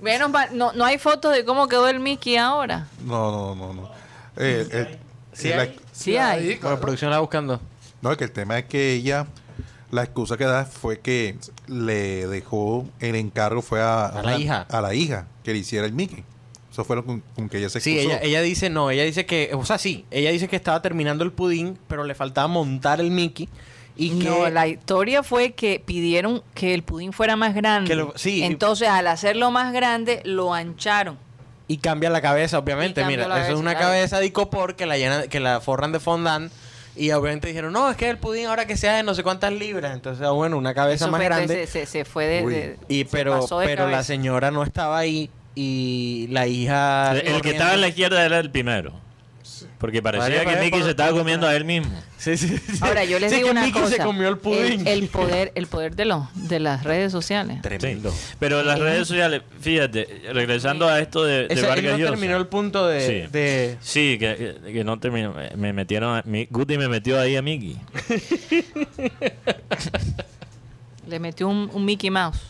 [0.00, 2.86] Menos mal, no, no hay fotos de cómo quedó el Mickey ahora.
[3.04, 3.90] No, no, no, no.
[4.36, 4.98] Eh, el-
[5.32, 5.76] Sí la- hay.
[5.90, 6.54] Sí hay.
[6.62, 7.60] Bueno, producción la buscando.
[8.04, 9.26] No, es que el tema es que ella,
[9.90, 11.36] la excusa que da fue que
[11.66, 14.66] le dejó el encargo fue a, A la hija.
[14.70, 16.22] a la hija que le hiciera el Mickey.
[16.70, 18.16] Eso fue lo con, con que ella se Sí, excusó.
[18.16, 21.24] ella, ella dice no, ella dice que, o sea, sí, ella dice que estaba terminando
[21.24, 23.48] el pudín, pero le faltaba montar el Mickey
[23.96, 27.88] y que No, la historia fue que pidieron que el pudín fuera más grande.
[27.88, 28.42] Que lo- sí.
[28.42, 31.16] Entonces, al hacerlo más grande, lo ancharon.
[31.68, 33.02] y cambia la cabeza, obviamente.
[33.06, 33.86] Mira, eso es una claro.
[33.86, 36.52] cabeza de icopor que la llenan, que la forran de fondant
[36.96, 39.52] y obviamente dijeron, "No, es que el pudín ahora que sea de no sé cuántas
[39.52, 41.66] libras." Entonces, ah, bueno, una cabeza Eso más fue- grande.
[41.66, 42.46] Se, se- se fue de.
[42.46, 47.12] De- y se pero pasó de pero la señora no estaba ahí y la hija
[47.12, 48.92] El, el que estaba en la izquierda era el primero.
[49.84, 51.92] Porque parecía Vale, que vale, Mickey por- se estaba por- comiendo a él mismo.
[52.16, 52.78] Sí, sí, sí.
[52.80, 53.96] Ahora, yo les Sí, digo que una Mickey cosa.
[53.96, 54.88] se comió el pudín.
[54.88, 57.60] El, poder, el poder de, los de las redes sociales.
[57.60, 58.10] Tremendo.
[58.10, 58.34] Sí.
[58.38, 62.10] Pero las redes sociales, fíjate, regresando a esto de, de él Vargas no Llosa.
[62.12, 63.30] terminó el punto de, Sí.
[63.30, 65.34] de- Sí, que, que- que no terminó.
[65.54, 67.76] Me metieron a, mi, Guti me metió ahí a Mickey.
[71.06, 72.40] Le metió un, un Mickey Mouse.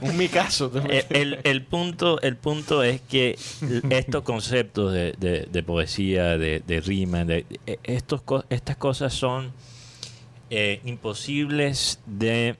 [0.00, 0.70] Un Micazo.
[0.88, 3.38] Eh, el, el punto, el punto es que
[3.90, 7.44] estos conceptos de, de- de poesía, de, de rima, de,
[7.84, 9.52] estos, co- estas cosas son
[10.50, 12.56] eh, imposibles de,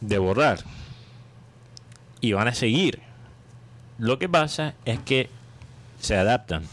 [0.00, 0.60] de borrar.
[2.20, 3.00] Y van a seguir.
[3.98, 5.28] Lo que pasa es que
[6.00, 6.64] se adaptan.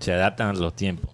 [0.00, 1.10] Se adaptan a los tiempos.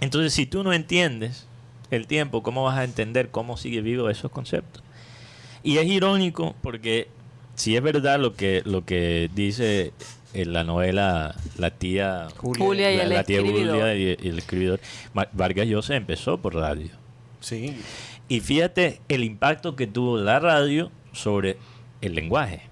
[0.00, 1.46] Entonces, si tú no entiendes
[1.90, 4.82] el tiempo, ¿cómo vas a entender cómo sigue vivo esos conceptos?
[5.64, 7.08] Y es irónico porque
[7.56, 9.92] si es verdad lo que, lo que dice
[10.34, 13.78] en la novela la tía Julia y la, el la tía escribidor.
[13.78, 14.80] Julia y, y el escribidor,
[15.32, 16.90] Vargas Llosa empezó por radio.
[17.40, 17.76] Sí.
[18.28, 21.56] Y fíjate el impacto que tuvo la radio sobre
[22.00, 22.62] el lenguaje.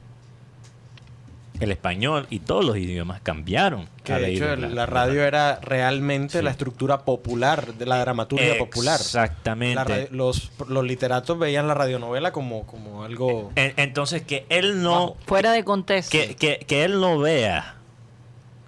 [1.60, 3.86] El español y todos los idiomas cambiaron.
[4.02, 6.44] Que de hecho la, radio era realmente Sí.
[6.44, 8.98] la estructura popular, de la dramaturgia popular.
[9.00, 10.08] Exactamente.
[10.10, 13.52] Los, los literatos veían la radionovela como, como algo...
[13.54, 16.10] En- Entonces que él no Fuera de contexto.
[16.18, 17.76] que, que, que él no vea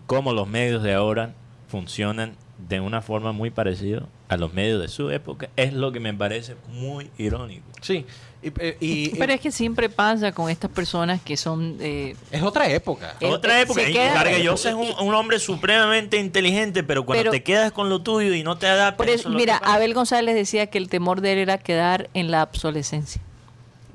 [0.06, 1.32] cómo los medios de ahora
[1.68, 2.36] funcionan
[2.68, 6.14] de una forma muy parecida a los medios de su época es lo que me
[6.14, 7.64] parece muy irónico.
[7.80, 8.06] Sí.
[8.44, 11.78] Y, eh, y- Pero es que siempre pasa con estas personas que son...
[11.80, 13.14] eh, es otra época.
[13.20, 13.80] eh, Otra eh, época.
[13.82, 18.02] se Vargas es un, un hombre supremamente inteligente, pero cuando Pero- te quedas con lo
[18.02, 18.98] tuyo y no te adaptas.
[18.98, 19.56] Por eso es mira.
[19.56, 23.22] Abel González decía que el temor de él era quedar en la obsolescencia.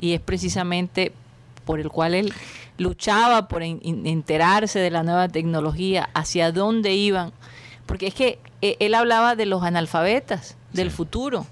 [0.01, 1.11] Y es precisamente
[1.65, 2.33] por el cual él
[2.79, 7.33] luchaba por en- enterarse de la nueva tecnología, hacia dónde iban.
[7.85, 11.45] Porque es que eh, él hablaba de los analfabetas del futuro.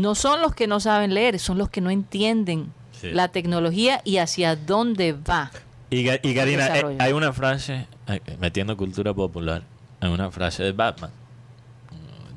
[0.00, 3.10] No son los que no saben leer, son los que no entienden Sí.
[3.10, 5.50] la tecnología y hacia dónde va.
[5.90, 9.62] Y, Karina, eh, hay una frase, eh, metiendo cultura popular,
[10.00, 11.10] hay una frase de Batman.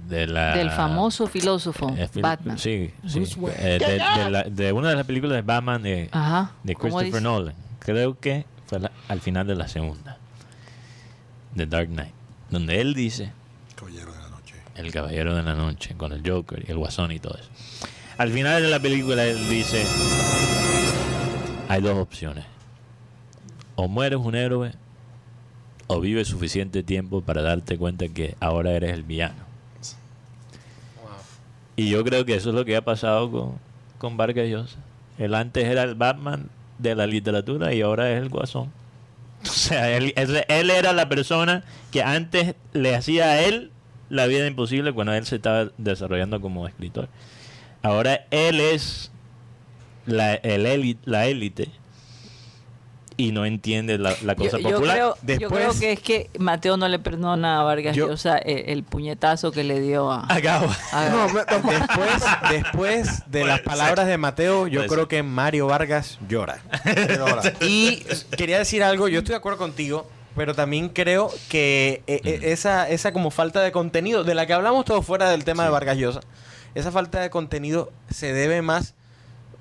[0.07, 2.57] De la, Del famoso filósofo eh, fil- Batman.
[2.57, 2.91] Sí.
[3.05, 6.51] Eh, de, de la- de una de las películas de Batman de, Ajá.
[6.63, 7.21] de ¿Cómo Christopher?
[7.21, 7.53] Nolan.
[7.79, 10.17] Creo que fue la- al final de la segunda.
[11.55, 12.13] The Dark Knight.
[12.49, 13.31] Donde él dice...
[13.75, 14.55] Caballero de la Noche.
[14.79, 17.49] El Caballero de la Noche, con el Joker y el Guasón y todo eso.
[18.17, 19.85] Al final de la película él dice,
[21.67, 22.45] hay dos opciones.
[23.75, 24.71] O mueres un héroe
[25.87, 29.47] o vives suficiente tiempo para darte cuenta que ahora eres el villano.
[31.75, 33.53] Y yo creo que eso es lo que ha pasado con,
[33.97, 34.77] con Vargas Llosa.
[35.17, 38.71] Él antes era el Batman de la literatura y ahora es el Guasón.
[39.43, 43.71] O sea, él, él- él era la persona que antes le hacía a él
[44.09, 47.09] la vida imposible cuando él se estaba desarrollando como escritor.
[47.81, 49.11] Ahora él es
[50.05, 51.69] la, el éli- la élite
[53.17, 54.95] y no entiende la, cosa yo popular.
[54.95, 58.37] creo, yo Después- creo que es que Mateo no le perdona a Vargas Yo- Llosa
[58.37, 60.67] el, el puñetazo que le dio a, Acabo.
[60.93, 66.17] a- No, Después, después de las palabras de Mateo, yo Puede creo que Mario Vargas
[66.29, 66.61] llora.
[67.61, 68.03] Y
[68.37, 72.89] quería decir algo, yo estoy de acuerdo contigo, pero también creo que eh, eh, esa,
[72.89, 75.97] esa como falta de contenido, de la que hablamos todo fuera del tema de Vargas
[75.97, 76.21] Llosa,
[76.75, 78.93] esa falta de contenido se debe más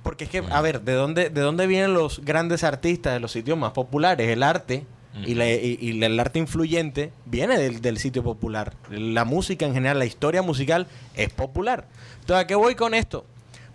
[0.03, 3.33] porque es que, a ver, ¿de dónde, ¿de dónde vienen los grandes artistas de los
[3.33, 4.29] sitios más populares?
[4.29, 4.87] El arte
[5.27, 8.75] y, la- y- y el arte influyente viene del, del sitio popular.
[8.91, 11.87] La música en general, la historia musical es popular.
[12.21, 13.27] Entonces, ¿a qué voy con esto?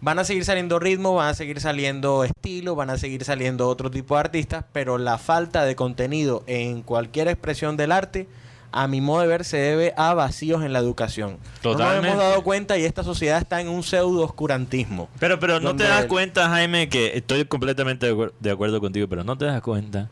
[0.03, 3.89] Van a seguir saliendo ritmos, van a seguir saliendo estilos, van a seguir saliendo otro
[3.89, 8.27] tipo de artistas, pero la falta de contenido en cualquier expresión del arte,
[8.73, 11.37] a mi modo de ver, se debe a vacíos en la educación.
[11.63, 12.07] No Totalmente.
[12.07, 15.07] nos hemos dado cuenta y esta sociedad está en un pseudo oscurantismo.
[15.19, 18.81] Pero, pero no te das el- cuenta, Jaime, que estoy completamente de, acuer- de acuerdo
[18.81, 20.09] contigo, pero no te das cuenta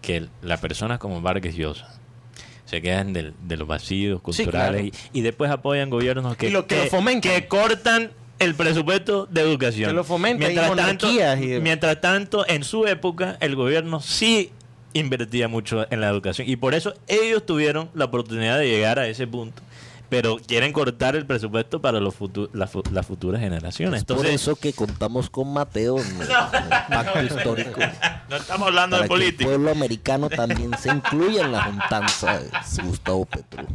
[0.00, 1.88] que las personas como Vargas Llosa
[2.64, 4.96] se quedan del- de los vacíos culturales claro.
[5.12, 7.30] y, y después apoyan gobiernos que, Y lo- que lo fomentan.
[7.30, 9.90] que cortan el presupuesto de educación.
[9.90, 14.50] Que lo fomentan, y tanto, y mientras tanto, en su época, el gobierno sí
[14.94, 19.08] invertía mucho en la educación y por eso ellos tuvieron la oportunidad de llegar a
[19.08, 19.60] ese punto.
[20.14, 24.00] Pero quieren cortar el presupuesto para los futu- las fu- las futuras generaciones.
[24.00, 26.28] Es por eso que contamos con Mateo en el, en el
[26.88, 27.80] pacto histórico.
[28.30, 29.44] no estamos hablando Para de que el política.
[29.46, 32.48] pueblo americano también se incluya en la juntanza de
[32.84, 33.66] Gustavo Petro.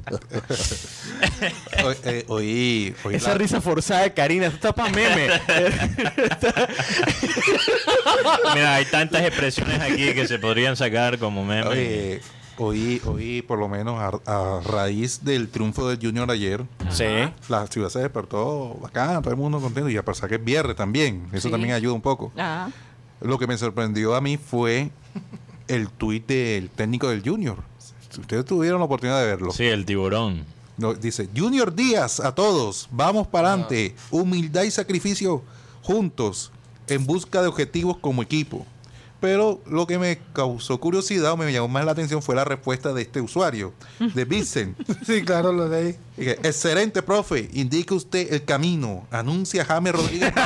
[1.83, 5.27] Hoy, eh, oí- oí Esa la- risa forzada de Karina, esto está para meme.
[8.53, 11.65] Mira, hay tantas expresiones aquí que se podrían sacar como memes.
[11.67, 12.21] Oye,
[12.59, 16.63] oí, oí por lo menos a, a raíz del triunfo del Junior ayer.
[16.91, 17.05] Sí.
[17.47, 19.89] La ciudad se despertó bacán, todo el mundo contento.
[19.89, 21.51] Y a pesar que es viernes también, eso Sí.
[21.51, 22.31] también ayuda un poco.
[22.37, 22.71] Ajá.
[23.21, 24.91] Lo que me sorprendió a mí fue
[25.67, 27.57] el tuit del técnico del Junior.
[28.19, 29.51] Ustedes tuvieron la oportunidad de verlo.
[29.51, 30.45] Sí, el tiburón.
[30.77, 35.43] No, dice, Junior Díaz a todos, vamos para adelante, humildad y sacrificio
[35.83, 36.51] juntos
[36.87, 38.65] en busca de objetivos como equipo.
[39.21, 42.93] Pero lo que me causó curiosidad o me llamó más la atención fue la respuesta
[42.93, 44.77] de este usuario, de Vincent.
[45.05, 45.95] Sí, claro, lo leí.
[46.15, 47.49] Dije, Excelente, profe.
[47.53, 49.05] Indique usted el camino.
[49.11, 50.33] Anuncia James Rodríguez.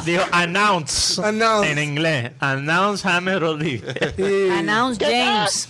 [0.04, 1.70] Dijo announce, Announce.
[1.72, 2.32] en inglés.
[2.40, 3.94] Announce James Rodríguez.
[4.18, 5.68] Y- Announce James.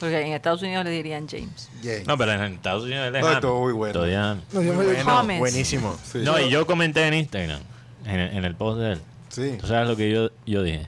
[0.00, 1.68] Porque en Estados Unidos le dirían James.
[2.06, 3.92] No, pero en Estados Unidos él es No, muy bueno.
[3.92, 5.96] Todavía- No, Bueno, buenísimo.
[6.10, 6.18] Sí.
[6.18, 7.60] No, y yo comenté en Instagram,
[8.04, 9.00] en el, en el post de él.
[9.34, 9.56] Sí.
[9.60, 10.86] ¿Tú sabes lo que yo, yo dije?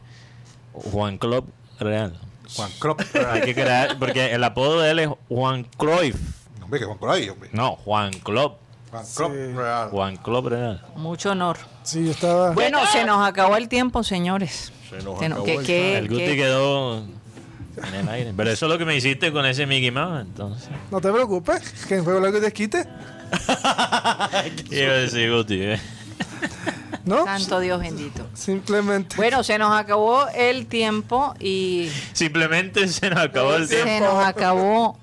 [0.73, 1.47] Juan Club
[1.81, 2.17] Real.
[2.55, 3.01] Juan Crop.
[3.31, 6.17] Hay que crear, porque el apodo de él es Juan Cruyff.
[6.63, 7.49] Hombre, que Juan Cruyff, hombre.
[7.53, 8.53] No, Juan Club.
[8.91, 9.91] Juan Crop Real.
[9.91, 10.85] Juan Club Real.
[10.97, 11.57] Mucho honor.
[11.83, 12.53] Sí, yo estaba.
[12.53, 14.73] Bueno, se nos acabó el tiempo, señores.
[14.89, 18.33] Se nos Se acabó que- el que- el Guti que- quedó en el aire.
[18.37, 20.69] Pero eso es lo que me hiciste con ese Mickey Mouse, entonces.
[20.93, 22.87] No te preocupes, que en juego algo te quite.
[24.71, 25.81] Iba a decir Guti, ¿eh?
[27.07, 27.25] ¿No?
[27.25, 28.27] Santo Dios bendito.
[28.35, 29.17] Simplemente.
[29.17, 34.05] Bueno, se nos acabó el tiempo y Simplemente se nos acabó el se tiempo.
[34.13, 34.99] nos acabó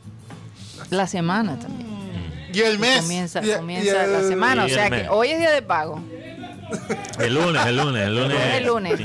[0.91, 1.87] la semana también.
[2.53, 3.01] Y el mes.
[3.01, 5.99] Comienza, Y- y comienza el- la semana, o sea que hoy es día de pago.
[7.19, 8.37] El lunes, el lunes, el lunes.
[8.55, 8.99] El lunes.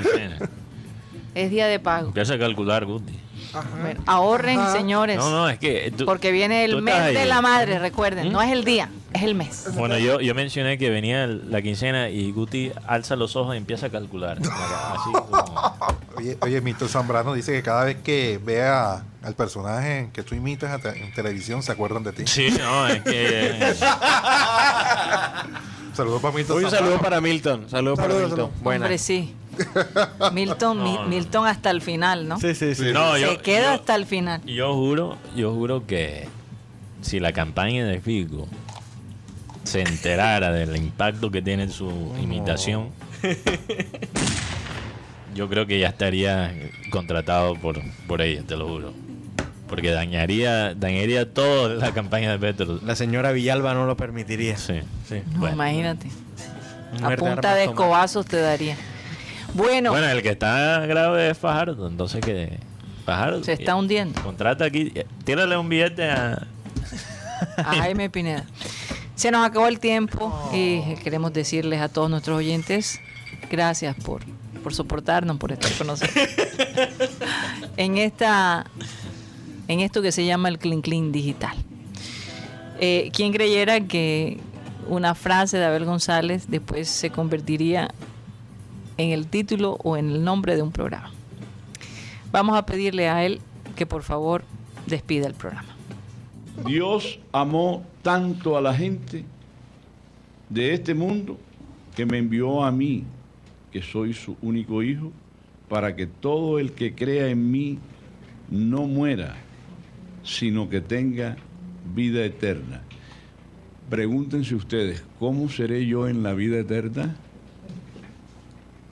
[1.34, 2.09] Es día de pago.
[2.09, 3.18] Empieza a calcular, Guti.
[3.80, 4.72] Bueno, ahorren, Ajá.
[4.72, 5.16] señores.
[5.16, 5.92] No, no, es que.
[5.96, 7.14] tú- Porque viene el mes ahí.
[7.14, 8.28] de la madre, recuerden.
[8.28, 8.32] ¿Mm?
[8.32, 9.69] No es el día, es el mes.
[9.75, 13.59] Bueno, yo, yo mencioné que venía el- la quincena y Guti alza los ojos y
[13.59, 14.39] empieza a calcular.
[14.43, 15.77] Así como.
[16.17, 20.71] Oye, oye, Milton Zambrano dice que cada vez que vea al personaje que tú imitas
[20.73, 22.25] a te- en televisión se acuerdan de ti.
[22.27, 23.71] Sí, no, es que.
[23.71, 23.75] eh,
[25.95, 26.87] Saludos para Milton Un Zambrano.
[26.87, 27.71] saludo para Milton.
[27.71, 28.47] Saludos para Saludos, Milton.
[28.47, 28.63] saludos.
[28.63, 28.85] Buena.
[28.87, 29.35] Hombre, sí.
[30.33, 31.09] Milton, Mi- No, no.
[31.09, 32.39] Milton hasta el final, ¿no?
[32.39, 32.93] Sí, sí, sí.
[32.93, 34.41] no, Se yo, queda yo- hasta el final.
[34.45, 36.29] yo juro, yo juro que
[37.03, 38.47] si la campaña de Figo
[39.69, 42.89] se enterara del impacto que tiene su imitación,
[45.35, 46.53] yo creo que ya estaría
[46.91, 48.93] contratado por, por ella, te lo juro.
[49.69, 52.81] Porque dañaría, dañaría toda la campaña de Petro.
[52.85, 54.57] La señora Villalba no lo permitiría.
[54.57, 55.21] Sí, sí.
[55.33, 55.55] No, Bueno.
[55.57, 56.09] imagínate.
[57.03, 57.75] A de punta de tomar.
[57.75, 58.77] escobazos te daría.
[59.53, 62.59] Bueno, Bueno, el que está grave es Fajardo, entonces que
[63.05, 64.21] Fajardo se está hundiendo.
[64.23, 66.47] contrata aquí, eh, tírale un billete a
[67.59, 68.45] a Jaime Pineda.
[69.19, 73.01] Se nos acabó el tiempo y queremos decirles a todos nuestros oyentes
[73.51, 74.23] gracias por,
[74.62, 76.14] por soportarnos, por estar con nosotros.
[77.77, 78.64] en esta
[79.66, 81.57] en esto que se llama el Clean Clean Digital.
[82.79, 84.39] Eh, ¿Quién creyera que
[84.89, 87.91] una frase de Abel González después se convertiría
[88.99, 91.11] en el título o en el nombre de un programa?
[92.31, 93.41] Vamos a pedirle a él
[93.75, 94.45] que por favor
[94.87, 95.75] despida el programa.
[96.64, 99.23] Dios amó tanto a la gente
[100.49, 101.39] de este mundo
[101.95, 103.05] que me envió a mí,
[103.71, 105.13] que soy su único hijo,
[105.69, 107.79] para que todo el que crea en mí
[108.51, 109.37] no muera,
[110.25, 111.37] sino que tenga
[111.95, 112.81] vida eterna.
[113.91, 117.15] Pregúntense ustedes, ¿cómo seré yo en la vida eterna?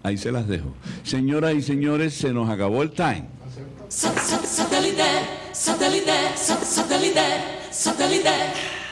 [0.03, 0.75] Ahí se las dejo.
[1.05, 3.25] Señoras y señores, se nos acabó el time.
[3.89, 5.03] Satellite,
[5.55, 7.23] satellite, satellite,
[7.71, 8.86] satellite.